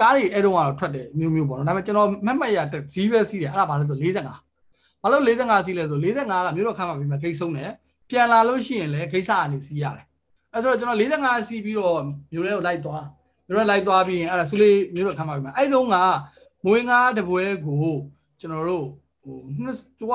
[0.00, 7.70] ကားတွေအဲ့တုန်းကတော့ထွက်တယ်မျိုးမျိုးပေါ့နော်ဒါပေမဲ့ကျွန်တော်မှတ်မှတ်ရတဲ့ဇီးပဲစီးတယ်အဲ့ဒါဘာလဲဆို45ဘာလို့45စီးလဲဆို45ကမြို့တော်ခမ်းမှာပြီးမှဂိတ်ဆုံးတယ်
[8.10, 10.04] ပြန်လာလို့ရှိရင်လည်းဂိတ်ဆာကနေစီးရတယ်
[10.52, 12.00] အဲ့ဆိုတော့ကျွန်တော်45စီးပြီးတော့
[12.32, 13.04] မြို့ထဲကိုလိုက်သွား
[13.46, 15.96] မြို့ထဲလိုက်သွားပြီးရင်အဲ့ဒါဆူလေးမြို့တော်ခမ်းမှာပြီးမှအဲ့တုန်းက
[16.66, 17.86] မွေးငါးတပွဲကို
[18.40, 18.84] ကျွန်တော်တို့
[19.22, 20.14] ဟိုနှစ်သူက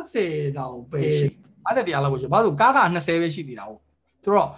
[0.00, 1.26] 90တောင်ပဲရှိ
[1.64, 3.80] အဲ့တရားလောက်ပဲရှိဘာလို့ကားက20ပဲရှိသေးတာဟုတ်
[4.22, 4.48] သူတော့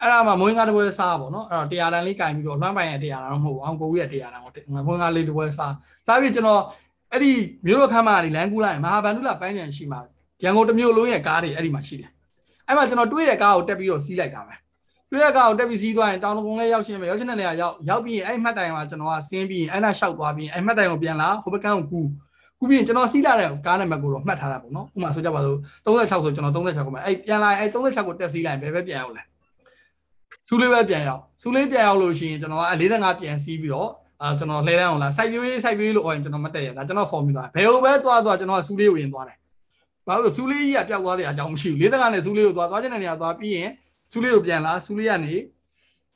[0.00, 4.52] အဲ့ဒါမှမွေးငါးတပွဲစားပေါ့နော်အဲ့တော့တရားတန်လေးကင်ပြီးတော့လွှမ်းပိုင်ရဲ့တရားတန်တော့မဟုတ်ဘူးအောင်ကိုကြီးရဲ့တရားတန်ကို
[4.86, 5.74] မွေးငါးလေးတပွဲစား
[6.06, 6.62] စားပြီးကျွန်တော်
[7.12, 7.32] အဲ့ဒီ
[7.66, 10.00] မြို့တော်ခမ်းမကနေလမ်းကူးလိုက်မဟာဗန္ဓုလပန်းချန်ရှိမှာ
[10.42, 12.10] ရန်ကုန်တစ်မြို့လုံးရဲ့ကားတွေအဲ့ဒီမှာရှိတယ်
[12.66, 14.54] အဲ့မှာကျွန်တော်တွေးတဲ့ကားကိုတက်ပြီးတော့စီးလိုက်တာပဲ
[15.10, 22.08] တွေးတဲ့ကားကိုတက်ပြီးစီးသွားရင်တောင်ကုန်းလေးရောက်ချင်းပဲရောက်ချင်းတဲ့နေရာရောက်ရောက်ပြီးရင်အဲ့မှတ်တိုင်မှာကျွန်တော်ကဆင်းပြီးရင်အဲ့နာလျှောက်သွားပြီးရင်အဲ့မှတ်တိုင်ကိုပြန်လာဟိုဘက်ကန်းကိုကူး
[22.60, 29.22] ကူပြီးရင်ကျွန်တော်စီးလာတဲ့ကားနံပါတ်ကိုတော့မှတ်ထားတာပေါ့နော်ဥပမာဆိုကြပါစို့36ဆိုကျွန်တော်36ကိုမှအဲ့ပြန်လာအဲ့36ကိုတက်စီးလိုက်ဘယ်ပဲပြန်ရောက်လဲ
[30.48, 33.90] စူးလေးပဲပြန်ရောက်စူးလေးပြန်ရောက်လို့ရှိရင်ကျွန်တော်က45ပြန်စီးပြီးတော့
[34.22, 39.38] အာကျွန်တော်လှဲတန်းအောင်လားစိုက်ပြိုးရေးစိုက်ပြိုးရေးလို့အော်ရင်ကျွန်တော်မတက်ရဒါကျွန်တော် formula ဘယ်လိုပဲသွားသွားကျွန်တော်ကစူးလေးကိုရင်သွားတယ်
[40.06, 43.70] ဘာလို့စူးလေးကြီးကပျောက်သွားတဲ့အကြောင်းမရှိဘူး45နဲ့စူးလေးကိုသွားသွားချင်တဲ့နေရာသွားပြီးရင်
[44.12, 45.34] စူးလေးကိုပြန်လာစူးလေးကနေ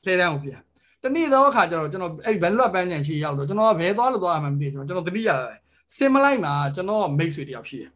[0.04, 0.60] လှဲတန်းကိုပြန်
[1.02, 5.58] တနေ့တော့အခါကျတော့ကျွန်တော်အဲ့ဒီဘန်လွတ်ပန်းချန်ရှိရောက်တော့ကျွန်တော်ကဘယ်သွားလို့သွားရမှမသိဘူးကျွန်တော်တတိရတယ်
[5.96, 7.90] စင်မလိုက်မှာကျွန်တော်မိတ်ဆွေတယောက်ရှိတယ်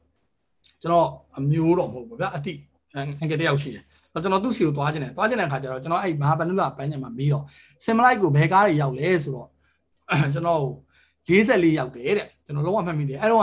[0.82, 2.53] ကျွန်တော်အမျိုးတော့မဟုတ်ဘူးဗျာအတိ
[2.95, 7.45] အင်္ဂတယောက်ရှိတယ်တော့ကျွန်တော်သူ့စီကိုသွားခြင်းတယ်သွားခြင်းတဲ့အခါကျတော့ကျွန်တော်အဲ့မဟာဗန္ဓုလပန်းချန်မှာမေးတော့
[7.84, 9.49] စင်မလိုက်ကိုဘယ်ကားတွေရောက်လဲဆိုတော့
[10.34, 10.62] ကျွန်တော်
[11.28, 13.42] 44ရောက်တယ်တဲ့ကျွန်တော်လုံးဝမှတ်မိတယ်အဲ့တော့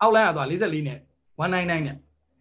[0.00, 0.98] အောက်လိုင်းကတော့44နဲ့
[1.38, 1.96] 199နဲ့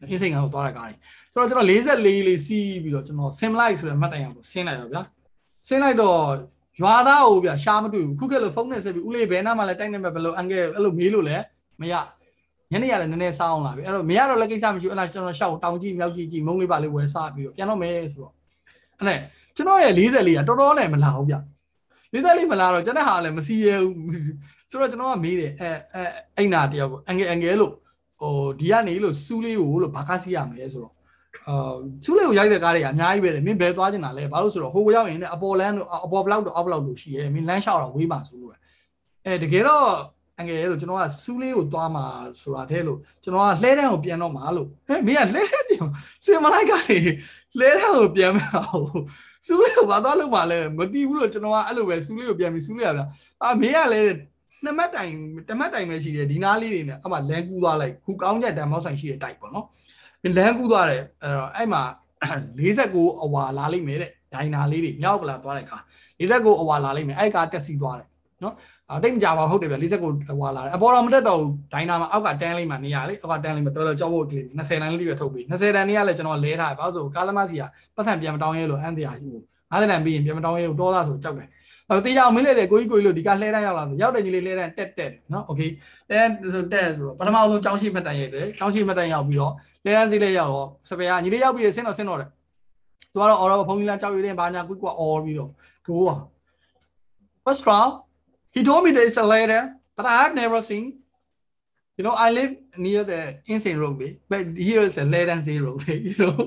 [0.09, 0.95] အင်းစိန်ကတော့သွားတဲ့ကားတွေ
[1.31, 5.01] ဆိုတော့ကျွန်တော်44လေးစီးပြီးတော့ကျွန်တော်စင်မလိုက်ဆိုတဲ့မှတ်တိုင်အောင်ကိုဆင်းလိုက်တော့ဗျာ
[5.67, 6.19] ဆင်းလိုက်တော့
[6.81, 11.43] ရွာသားကိုဗျရှားမတွေ့ဘူးခုခေတ်လို့ဖုန်းနဲ့ဆက်ပြီးဦးလေးဘယ်နားမှလည်းတိုက်နေမဲ့ဘယ်လိုအန်ကယ်အဲ့လိုမေးလို့လည်း
[11.81, 11.93] မရ
[12.71, 18.33] ညနေရလည်းနည်းနည်းစောင်းလာပြီအဲ့တော့မရတော့လည်းကိစ္စမရှိဘူးအဲ့ဒါကျွန်တော်ရှောက်တောင်ကြည့်မြောက်ကြည့်ကြည့်မုံလေးပါလေးဝယ်စားပြီးတော့ပြန်တော့မယ်ဆိုတော့
[18.99, 19.19] အဲ့နဲ့
[19.55, 21.35] ကျွန်တော်ရဲ့44ကတော်တော်နဲ့မလာဘူးဗျ
[22.13, 23.95] 44မလာတော့ကျွန်တော်ဟာလည်းမစီရဘူး
[24.69, 26.01] ဆိုတော့ကျွန်တော်ကမေးတယ်အဲအဲ
[26.37, 27.73] အိမ်နာတယောက်ကိုအန်ကယ်အန်ကယ်လို့
[28.21, 30.93] ဟိုဒီကနေလို့စူးလေးကိုလို့ဘာကားစီးရမလဲဆိုတော့
[31.47, 31.73] အာ
[32.03, 38.53] စူးလေးကိုရိုက်တဲ့ကားတွေကအများကြီးပဲလေမင်းဘယ်သွားချင်တာလဲဘာလို့ဆိုတော့ဟိုကိုရောက်ရင်လည်းအပေါ်လန်းတို့အပေါ်ဘလောက်တို့အောက်ဘလောက်တို့ရှိရဲမင်းလမ်းလျှောက်တော့ဝေးပါဆိုလို့
[39.25, 39.85] အဲတကယ်တော့
[40.39, 42.05] အငယ်လို့ကျွန်တော်ကစူးလေးကိုသွားမှာ
[42.41, 45.87] ဆိုတာတဲ့လို့ကျွန်တော်ကလှဲတန်းကိုပြန်တော့မှာလို့ဟဲ့မင်းကလှဲပြန်
[46.25, 46.97] စင်မလိုက်ကနေ
[47.59, 49.03] လှဲတန်းကိုပြန်မှာဟုတ်
[49.45, 53.07] စူးလေးကိုဘာသွားလို့ပါလဲမသိဘူးလို့ကျွန်တော်ကအဲ့လိုပဲစူးလေးကိုပြန်ပြီးစူးလေးရပြန်
[53.43, 54.13] အာမင်းကလည်း
[54.63, 55.11] နှစ်မှတ်တိုင်
[55.47, 59.65] တစ်မှတ်တိုင်ပဲရှိတယ်ဒီနားလေးတွေနဲ့အမှလမ်းကူးသွားလိုက်ခုကောင်းချက်တန်မောက်ဆိုင်ရှိတဲ့တိုက်ပေါ့နော်
[60.37, 61.81] လမ်းကူးသွားတယ်အဲ့တော့အဲ့မှာ
[62.57, 65.77] 49အဝါလာလိမ့်မယ်တဲ့ဒိုင်နာလေးတွေမြောက်ပလာသွားတဲ့ခါ
[66.19, 68.07] 49အဝါလာလိမ့်မယ်အဲ့ကာတက်စီသွားတယ်
[68.43, 68.55] နော်
[68.91, 71.39] အတိတ်မကြပါဟုတ်တယ်ဗျ49အဝါလာတယ်အပေါ်တော့မတက်တော့
[71.73, 77.63] ဒိုင်နာမှာအောက်ကတန်းလေးမှာနေရလေအောက်ကတန်းလေးမှာတော်တော်ကြောက်ဖို့ကလေး20တန်းလေးပဲထုတ်ပြီး20တန်းလေးကလည်းကျွန်တော်လဲထားတယ်ဘာလို့ဆိုကားသမားစီက
[77.95, 81.47] ပတ်စံပြန်မတောင်းရဲလို့အန်တရားရှိဘူး50တန်းပြီးရင်ပြန်မတောင်းရဲလို့တောသားဆိုကြောက်တယ်
[81.88, 85.60] အဲ့တေးကြအောင်မင်းလေးတဲ့ကိုကြီးကိုကြီးလို့ဒီကလှဲတန်းရောက်လာဆိုရောက်တဲ့ကြီးလေးလှဲတန်းတက်တက်နော်โอเค
[86.10, 86.20] တဲ
[86.52, 89.52] ဆိုတက်ဆိုတော့ပထမဆုံးကြောင်းရှိမှတ်တန်ရိုက်တယ်ကြောင်းရှိမှတ်တန်ရောက်ပြီးတော့
[89.84, 92.28] လှဲတန်းသေးလေးရောက်တော့စပယ်ကညီလေးရောက်ပြီးဆင်းတော့ဆင်းတော့တယ်
[93.12, 95.50] သူကတော့အော်တော့ဖုန်းကြီးလမ်းကြောက်ရည်တဲ့ဘာညာကွကွအော်ပြီးတော့
[95.86, 96.10] ကိုက
[97.44, 97.90] What's wrong
[98.54, 99.62] he told me there is a ladder
[99.96, 100.84] but I have never seen
[101.96, 102.52] you know I live
[102.84, 103.20] near the
[103.52, 103.94] insane road
[104.30, 105.70] but here is a ladder zero
[106.08, 106.38] you know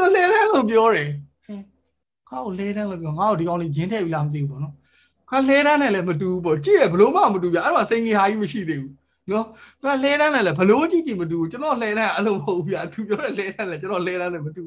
[0.00, 1.08] တော်လဲလဲလို့ပြောတယ်
[2.35, 4.73] ငါ့ကိုလဲတန်းလို့ပြောငါ့ကိုဒီကောင်လေးဂျင်းထည့်ပြီလားမသိဘူးပေါ့နော်
[5.29, 8.93] ခါလဲတန်းနဲ့လည်းမတူဘူးပေါ့ကြည့်ရဘလို့မှမတူပြအဲ့တော့စိန်ကြီးဟာကြီးမရှိသေးဘူး
[9.31, 9.45] နော်
[9.83, 14.63] ငါလဲတန်းနဲ့လည်းဘလို့ကြည့်ကြည့်မတူဘူးကျွန်တော်လဲတန်းအဲ့လိုမဟုတ်ဘူးဗျာသူပြောတဲ့လဲတန်းလည်းကျွန်တော်လဲတန်းနဲ့မတူ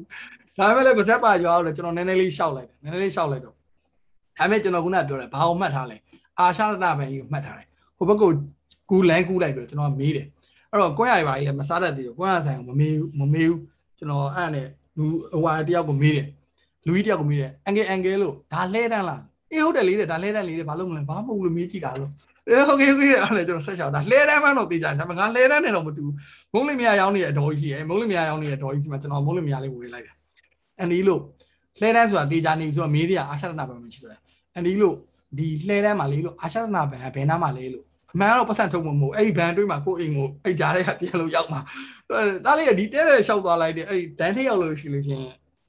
[0.57, 3.59] ဒါပေမဲ့လည်းပါဇက်ပါကြောက်လို့ကျွန်တော်နည်းနည်းလေးရှောက်လိုက်တယ်နည်းနည်းလေးရှောက်လိုက်တော့ဒါ
[4.37, 5.97] ပေမဲ့ကျွန်တော်ခုနပြောတယ်ဘာအောင်မှတ်ထားလဲ
[6.39, 7.67] အာရှရတဘန်ကြီးကိုမှတ်ထားတယ်
[7.97, 8.23] ဟိုဘက်က
[8.89, 10.27] ကူလန်းကူလိုက်ပြီးတော့ကျွန်တော်မေးတယ်
[10.71, 13.59] အဲ့တော့ကွန်းရည်ပါကြီးလည်းမစားတတ်သေးဘူးကွန်းရဆိုင်ကိုမမေးဘူးမမေးဘူး
[13.97, 14.67] ကျွန်တော်အဲ့နဲ့
[14.97, 16.27] လူဟိုဟာတယောက်ကိုမေးတယ်
[16.87, 19.21] လူကြီးတယောက်ကိုမေးတယ်အန်ကယ်အန်ကယ်လို့ဒါလှဲတန်းလား
[19.51, 22.11] အေးဟုတ်တယ်လေးတဲ့ဒါလှဲတန်းလေးတဲ့ဘာလို့မလဲဘာမှမဟုတ်လို့မေးကြည့်တာလို့
[22.47, 26.03] အေးဟုတ်ကဲ့ဟုတ်ကဲ့အဲ့ဒါကျွန်တော်ဆက်ချောက်ဒါလှဲတန်းမှန်းတော့သိကြတယ်ဒါပေမဲ့ငါလှဲတန်းနဲ့တော့မတူ
[26.53, 30.15] မုံးလိမယာရောင်းနေတဲ့အတော်ကြီးရှိရယ်မုံးလိမယာရောင်းနေတဲ့အတော်ကြီးစီမှာကျွန်တော်မုံးလိမယာလေးဝင်လိုက်တယ်
[30.79, 31.21] အန်ဒီလို့
[31.79, 34.19] လှဲတန်းဆိုတာတေချာနေပြီဆိုတော့မေးသေးရအာရှရဏဘယ်မှာရှိတယ်
[34.55, 34.95] အန်ဒီလို့
[35.37, 41.61] ဒီလှဲတန်းမှာလေးလို့အာရှရဏဘယ်ဘယ်နားမှာလဲလို့အမှန်တော့ပတ်စံထုတ်မှာမဟုတ်အဲ့ဒီဘန်တွေးမှာကိုယ့်အိမ်ကိုအိတ်ကြားတဲ့ကပြန်လို့ရောက်မှာ
[42.45, 45.23] ဒါလေးကဒီတဲတဲ့ရှောက်သွားလိုက်တယ်အဲ့ဒီဒန်ထိတ်ရောက်လို့ရှိလို့ချင်း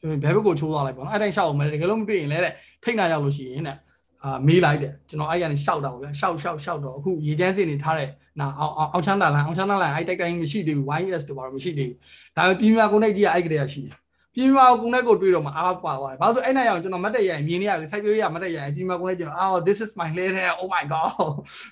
[0.09, 3.77] ဘယ်ဘက်ကိုချိုးသွားလိုက်ပေါ့နော်အဲ့တိုင်းရှောက်အောင်မယ်တကယ်လို့မတွေ့ရင်လည်းတဲ့ထိတ်နာရောက်လို့ရှိရင်တဲ့
[4.25, 8.09] အာမေးလိုက်တယ်ကျွန်တော်အဲ့ကနေရှောက်တာပေါ့ဗျာရှောက်ရှောက်ရှောက်တော့အခုရေတန်းစင်နေထားတဲ့
[8.41, 11.99] နာအောင်အောင်ချမ်းသာလန်အောင်ချမ်းသာလန်အဲ့တိုက်ကိုင်းမရှိသေးဘူး YS တို့ဘာလို့မရှိသေးဘူး
[12.37, 13.95] ဒါပေမဲ့ပြည်မာကုန်တိုက်ကြီးကအဲ့ကလေးကရှိတယ်
[14.35, 21.11] ပြည်မာကုန်တိုက်ကိုတွေ့တော့မှအားပါသွားတယ်ဘာလို့ဆိုအဲ့နိုင်အောင်ကျွန်တော်မတ်တက်ရရင်မြင်နေရတယ်စိုက်ပျိုးရမတ်တက်ရရင်ပြည်မာကုန်တိုက်ကျွန်တော်အာ this is my လဲတဲ့ oh my god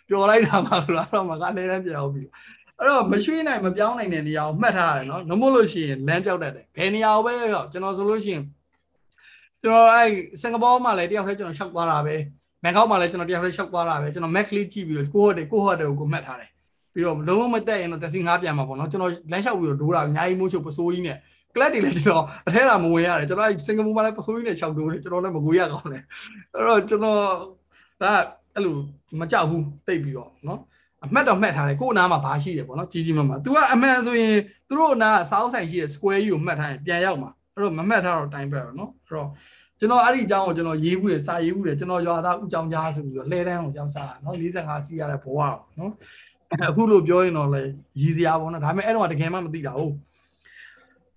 [0.08, 2.22] ပျော်လိုက်တာမှဆိုတော့မကလဲတန်းပြောင်းပြီ
[2.78, 8.44] အဲ့တော့မရွှေ့နိုင်မပြောင်းနိုင်တဲ့နေရာကိုမှတ်ထားရတယ်နော်နှမို့လို့ရှိရင်လမ်းပြောက်တတ်တယ်ဘယ်နေရာကိုပဲရောက်ကျွန်တော်ဆိုလို့ရှိရင်
[9.62, 10.08] ကျွန်တော်အဲ့
[10.42, 12.16] စင်ကာပူမှာလည်းတယောက်တည်းကျွန်တော်ရှောက်သွားတာပဲ
[12.64, 16.50] ဘန်ကောက်မှာလည်းကျွန်တော်တယောက်တည်းရှောက်သွားတာပဲကျွန်တော် Mac လေးကြည့်ပြီးတော့ကိုဟိုတယ်ကိုဟိုတယ်ကိုကိုမှတ်ထားတယ်
[16.92, 21.16] ပြီးတော့လုံးဝမတက်ရင်တော့တက်စီငါးပြန်မှာပေါ့နော်ကျွန်တော်လမ်းလျှောက်ပြီးတော့ဒိုးတာအများကြီးမိုးချုပ်ပစိုးကြီးနဲ့
[21.54, 26.02] ကလပ်တွေလည်းကျွန်တော်အထဲလာမဝင်ရတယ်ကျွန်တော်စင်ကာပူမှာလည်းပစိုးကြီးနဲ့ရှောက်ဒိုးတယ်ကျွန်တော်လည်းမကိုရကောင်းတယ်
[26.54, 27.18] အဲ့တော့ကျွန်တော်
[28.02, 28.04] က
[28.54, 28.76] အဲ့လို
[29.20, 30.60] မကြောက်ဘူးတိတ်ပြီးတော့နော်
[31.04, 34.36] အမှတ်တော့မှတ်ထားတယ်ကို့အနားမှာဘာရှိတယ်ပေါ့နော်ကြီးကြီးမားမား तू ကအမှန်ဆိုရင်
[34.68, 39.28] သူတို့အနားကစောင်းဆိုင်ရှိတဲ့ square ကြီးကိုမှတ်ထားရင်ပြန်ရောက်မှာအဲ့တော့မမှတ်ထားတော့တိုင်းပဲတော့နော်အဲ့တော့
[39.78, 45.92] ကျွန်တော်အဲ့ဒီအကြောင်းကိုကျွန်တော်ရေးဘူးတယ်စာရေးဘူးတယ်ကျွန်တော်ရွာသားဦးကြောင်ကြားဆိုပြီးတော့လှဲတန်းကိုကြောင်းစားတာနော်45စီးရတဲ့ဘဝကိုနော်
[46.70, 47.62] အခုလို့ပြောရင်တော့လေ
[48.00, 49.94] ရည်စရာပေါ့နော်ဒါပေမဲ့အဲ့တော့တကယ်မှမသိတာဟုတ်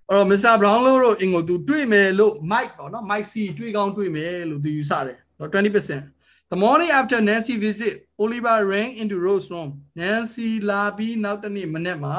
[0.09, 0.53] အဲ့တော့ Mr.
[0.61, 6.20] Brownlow တို့အင်ကိုသူတွေ့မယ်လို့ Mike ပေါ့နော် Mike C တွေ့ကောင်းတွေ့မယ်လို့သူယူဆတယ်နော်20%
[6.52, 9.68] The morning after Nancy visit Oliver ran into Rose room
[10.00, 12.16] Nancy လာပြီးနောက်တနေ့မနေ့မှာ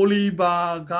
[0.00, 0.94] Oliver က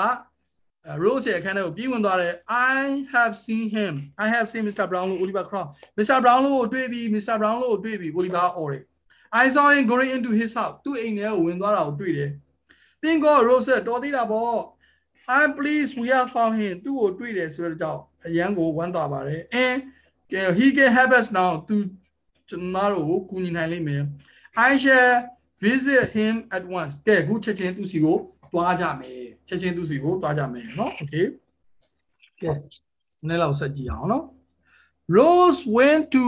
[1.03, 2.34] Rose ရဲ့အခန်းထဲကိုပြေးဝင်သွားတယ်
[2.76, 2.80] I
[3.14, 3.92] have seen him
[4.24, 4.84] I have seen Mr.
[4.90, 5.66] Brownlow Oliver Crown
[5.99, 6.16] Mr.
[6.24, 7.36] Brownlow ကိုတွေ့ပြီ Mr.
[7.40, 8.84] Brownlow ကိုတွေ့ပြီ Oliver အော်တယ်
[9.42, 12.30] I saw him going into his house သူ့အိမ်ထဲကိုဝင်သွားတာကိုတွေ့တယ်
[13.03, 14.59] ပင်ကော Rose တော်သေးတာပေါ့
[15.36, 19.78] I'm pleased we have found him သူ့ကိုတွေ့တယ်ဆိုတော့ကြောင့်အရန်ကိုဝမ်းသာပါတယ် and
[20.59, 21.76] he can help us now သူ
[22.49, 24.03] ကျွန်တော်တို့ကိုကူညီနိုင်လိမ့်မယ်
[24.68, 25.14] I shall
[25.64, 28.16] visit him at once ကဲအခုချက်ချင်းသူစီကို
[28.53, 31.26] သွားကြမယ်ချက်ချင်းသူစီကိုသွားကြမယ်เนาะ okay
[32.40, 32.51] ကဲ
[33.26, 34.24] နည်းလောက်ဆက်ကြည့်အောင်เนาะ
[35.16, 36.24] Rose went to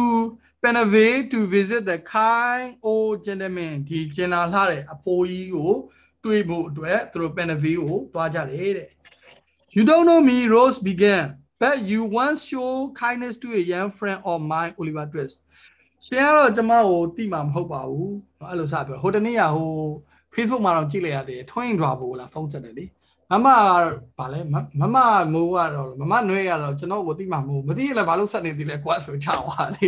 [0.63, 5.73] Penave to visit the kind old gentleman ဒီကျင်လာလှတဲ့အဖိုးကြီးကို
[6.25, 8.89] တွေ့ဖို့အတွက်သူတို့ Penave ကိုသွားကြတယ်တဲ့
[9.77, 11.25] You don't know me Rose began
[11.63, 15.37] but you once show kindness to a young friend of mine Oliver Twist
[16.06, 18.14] ရှင်ကတော့ကျမကိုတိမှာမဟုတ်ပါဘူး
[18.50, 19.72] အဲ့လိုစပြောဟိုတနေ့ကဟို
[20.34, 22.86] Facebook မှာတော့ကြည့်လိုက်ရတယ်ထွင်းထွာဖို့လားဖုန်းဆက်တယ်လေ
[23.32, 23.48] မမ
[24.18, 24.40] ဗာလဲ
[24.82, 24.98] မမ
[25.34, 29.86] မိုးကတော့မမနွဲကတော့ကျွန်တော်ကိုတိမှာမိုးမသိရလဲဘာလို့ဆက်နေသေးလဲကွာဆိုချသွားလေ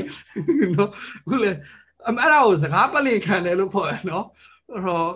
[0.76, 0.89] နော်
[1.28, 1.51] ခုလေ
[2.05, 4.26] အဲ့ဒါကိုစကားပလင်ခံတယ်လို့ခေါ်ရနော်
[4.72, 5.09] အဲ့တော့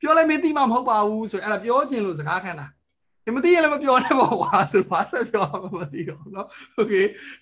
[0.00, 2.66] ပြောလိုက်မသိမှာမဟုတ်ပါဘူးဆိုအဲ့ဒါပြောချင်လို့စကားခံတာ
[3.35, 6.93] မသိရလည်းမပြောနဲ့ပေါ့ကွာဆိုဘာဆက်ပြောမှမသိတော့เนาะโอเค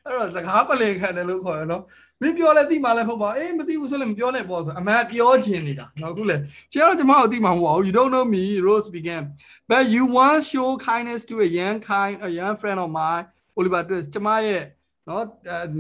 [0.03, 1.84] အဲ့တော့စကားပလင်ခံတယ်လို့ခေါ်ရနော်
[2.22, 6.38] မင်းပြောလဲသိမှလည်းမဟုတ်ပါအေးမသိဘူးဆိုလည်းမပြောနဲ့ပေါ့ဆိုအမှန်ပြောချင်နေတာเนาะခုလေ
[6.74, 9.24] ကျတော့ကျွန်မတို့သိမှာမဟုတ်ဘူး you don't know me rose began
[9.70, 13.24] but you once show kindness to a young kind a young friend of mine
[13.57, 14.64] Oliver Twist ကျွန်မရဲ့
[15.09, 15.26] နော်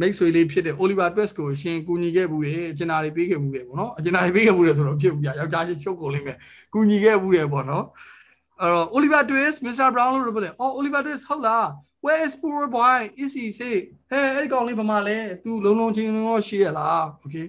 [0.01, 6.37] မိတ်ဆွေလေးဖြစ်တဲ့ Oliver Twist ကိုရှင်ကူညီခဲ့ဘူးတယ်အကျဉ်းသားတွေပေးခဲ့ဘူးတယ်ပေါ့နော်အကျဉ်းသားတွေပေးခဲ့ဘူးတယ်ဆိုတော့ဖြစ်ဘူးပြယောက်ျားချင်းရှုပ်ကုန်လိမ့်မယ်
[6.73, 7.85] ကူညီခဲ့ဘူးတယ်ပေါ့နော်
[8.60, 9.88] အဲ့တော့ Oliver Twist Mr.
[9.94, 11.66] Brown လို့ပြောတယ်အော် Oliver Twist ဟုတ်လား
[12.04, 13.76] where is poor boy is he say
[14.10, 17.46] ဟဲ့အဲ့ဒီကောင်လေးဘာမှလဲ तू လုံးလုံးချင်းလုံးရှိရလား okay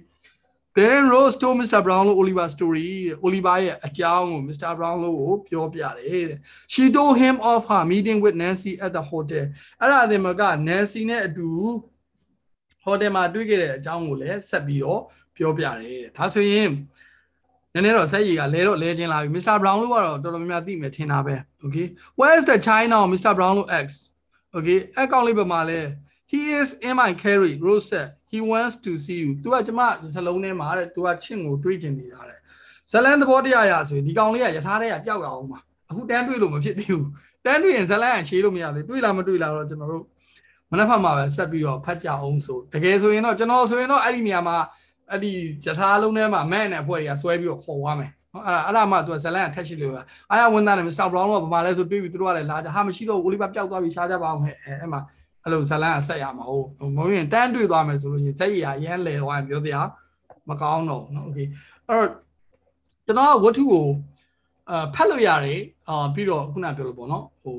[0.77, 1.79] then Rose told Mr.
[1.85, 2.89] Brown လို့ Oliver story
[3.25, 4.71] Oliver ရဲ့အကြောင်းကို Mr.
[4.79, 6.39] Brown လို့ကိုပြောပြတယ်တဲ့
[6.73, 9.45] she told him of her meeting with Nancy at the hotel
[9.81, 11.49] အဲ့ဒါတင်မက Nancy နဲ့အတူ
[12.85, 15.01] hotel မှာတွေ့ခဲ့တဲ့အကြောင်းကိုလည်းဆက်ပြီးတော့
[15.35, 16.69] ပြောပြတယ်ဒါဆိုရင်
[17.73, 19.57] နည်းနည်းတော့စက်ရည်ကလဲတော့လဲချင်းလာပြီ Mr.
[19.61, 21.87] Brown လို့ကတော့တော်တော်များများသိမယ်ထင်တာပဲ okay
[22.19, 23.31] where is the China Mr.
[23.37, 23.87] Brown လို့ X
[24.55, 25.79] okay အကောင့်လေးပေါ်မှာလဲ
[26.31, 29.81] he is in my carry Rose said he wants to see you तू ကကျမ
[30.13, 32.39] နှလုံးထဲမှာတဲ့ तू ကချင့်ကိုတွေးချင်နေတာတဲ့
[32.91, 35.59] ဇလန်သဘောတရားရဆိုရင်ဒီကောင်လေးကယထာတဲ့ကပျောက်ရအောင်ပါ
[35.89, 37.09] အခုတန်းတွေးလို့မဖြစ်သေးဘူး
[37.45, 40.05] တန်းတွေးရင်ဇလန်ကရှေးလို့မရသေးတွေးလားမတွေးလားတော့ကျွန်တော်တို့
[40.71, 44.57] မနက်ဖက်မှာပဲဆက်ပြီးတော့ဖတ်ကြအောင်ဆိုတကယ်ဆိုရင်တော့ကျွန်တော်ဆိုရင်တော့အဲ့ဒီနေရာမှာ
[45.10, 45.32] အဲ့ဒီ
[45.64, 55.00] ယထာလုံးထဲမှာမဲ့နဲ့အဖွဲ့တွေကဆွဲပြီးတော့ခေါ်သွားမယ်နော်အဲ့အဲ့ဒါမှသူကဇလန်ကထက်ရှိလို့ပဲအာရဝန်သားနဲ့မစ္စတာဘရောင်းကဘာမှလဲဆိုတွေးပြီးသူတို့ကလည်းလာကြဟာမရှိတော့ဘူးအိုလီဗာပျောက်သွားပြီရှားကြပါအောင်ဟဲ့အဲ့မှာ
[55.42, 59.88] အဲ့လိုဇလန်ကဆက်ရမှာဟုတ်မဟုတ်ရင်တန်းတွေ့သွားမယ်ဆိုလို့ရှိရင်ဇက်ရည်ရမ်းလေသွားရင်ပြောတရား
[60.48, 61.38] မကောင်းတော့နော်โอเค
[61.88, 62.08] အဲ့တော့
[63.06, 63.86] ကျွန်တော်ဝတ္ထုကို
[64.70, 67.56] အာဖတ်လို့ရတယ်အာပြီးတော့ခုနပြောလို့ပေါ့နော်ဟို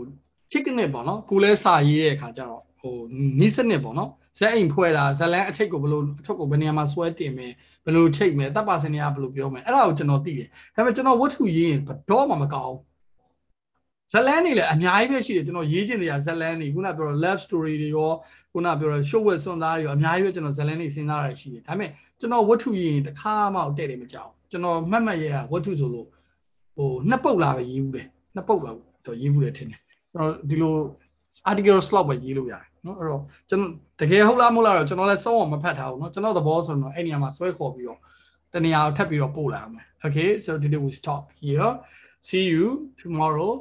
[0.52, 2.96] chicken နဲ့ပေါ့နော်ကိုလဲစာရေးတဲ့အခါကျတော့ဟို
[3.40, 7.53] နီးစနစ်ပေါ့နော် ဇက်အိမ်ဖွဲ့တာဇလန်းအထိတ်ကိုဘယ်လိုအထုပ်ကိုဘယ်နေရာမှာဆွဲတင်မယ်
[7.85, 12.77] ဘယ်လိုထိတ်မယ်တပ်ပါစင်တွေကဘယ်လိုပြောမယ်အဲ့ဒါကိုကျွန်တော်သိတယ်ဒါပေမဲ့ကျွန်တော်ဝတ္ထုရေးရင်ဘတော့မှမကောင်း
[14.13, 18.11] ဇလန်းနေလည်းအများကြီးပဲရှိတယ်ကျွန်တော်ရေးချင်တဲ့ဇလန်းနေခုနပြောတော့ love story တွေရော
[18.53, 26.07] ခုနပြောတော့ show with စွန်သားတွေရောအများကြီးပဲကျွန်တော်ဇလန်းနေစဉ်းစားရရှိတယ်ဒါပေမဲ့ကျွန်တော်ဝတ္ထုရေးရင်တစ်ခါမှတဲ့တယ်မကြောက်ကျွန်တော်မှတ်မှတ်ရရဝတ္ထုဆိုလို့
[26.77, 28.73] ဟိုနှစ်ပုတ်လာပဲရေးဘူးတယ်နှစ်ပုတ်လာ
[29.07, 29.81] တော့ရေးဘူးတယ်ထင်တယ်
[30.13, 30.75] ကျွန်တော်ဒီလို
[31.51, 38.00] article slot ပဲရေးလို့ရတယ်နော်အဲ့တော့ကျွန်တော် တကယ်ဟုတ်လားမဟုတ်လားတော့ကျွန်တော်လည်းစောအောင်မဖတ်ထားဘူးเนาะကျွန်တော်သဘောဆိုတော့အဲ့နေရာမှာဆွဲခေါ်ပြီးတော့
[38.54, 41.72] တနေရာကိုထပ်ပြီးတော့ပို့လာအောင်မယ် okay so today we stop here
[42.28, 42.66] see you
[43.02, 43.52] tomorrow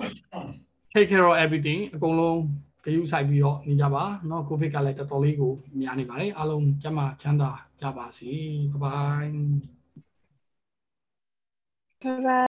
[0.93, 2.39] take care of everything အကုန်လုံး
[2.85, 7.51] ဂရုစိုက်ပြီးတော့နေကြပါเนาะကိုဗစ်ကလည်းတော်တော်လေးကိုများနေပါတယ်အားလုံးကျန်းမာချမ်းသာ
[7.81, 8.31] ကြပါစေ
[8.83, 9.29] bye
[12.03, 12.35] bye bye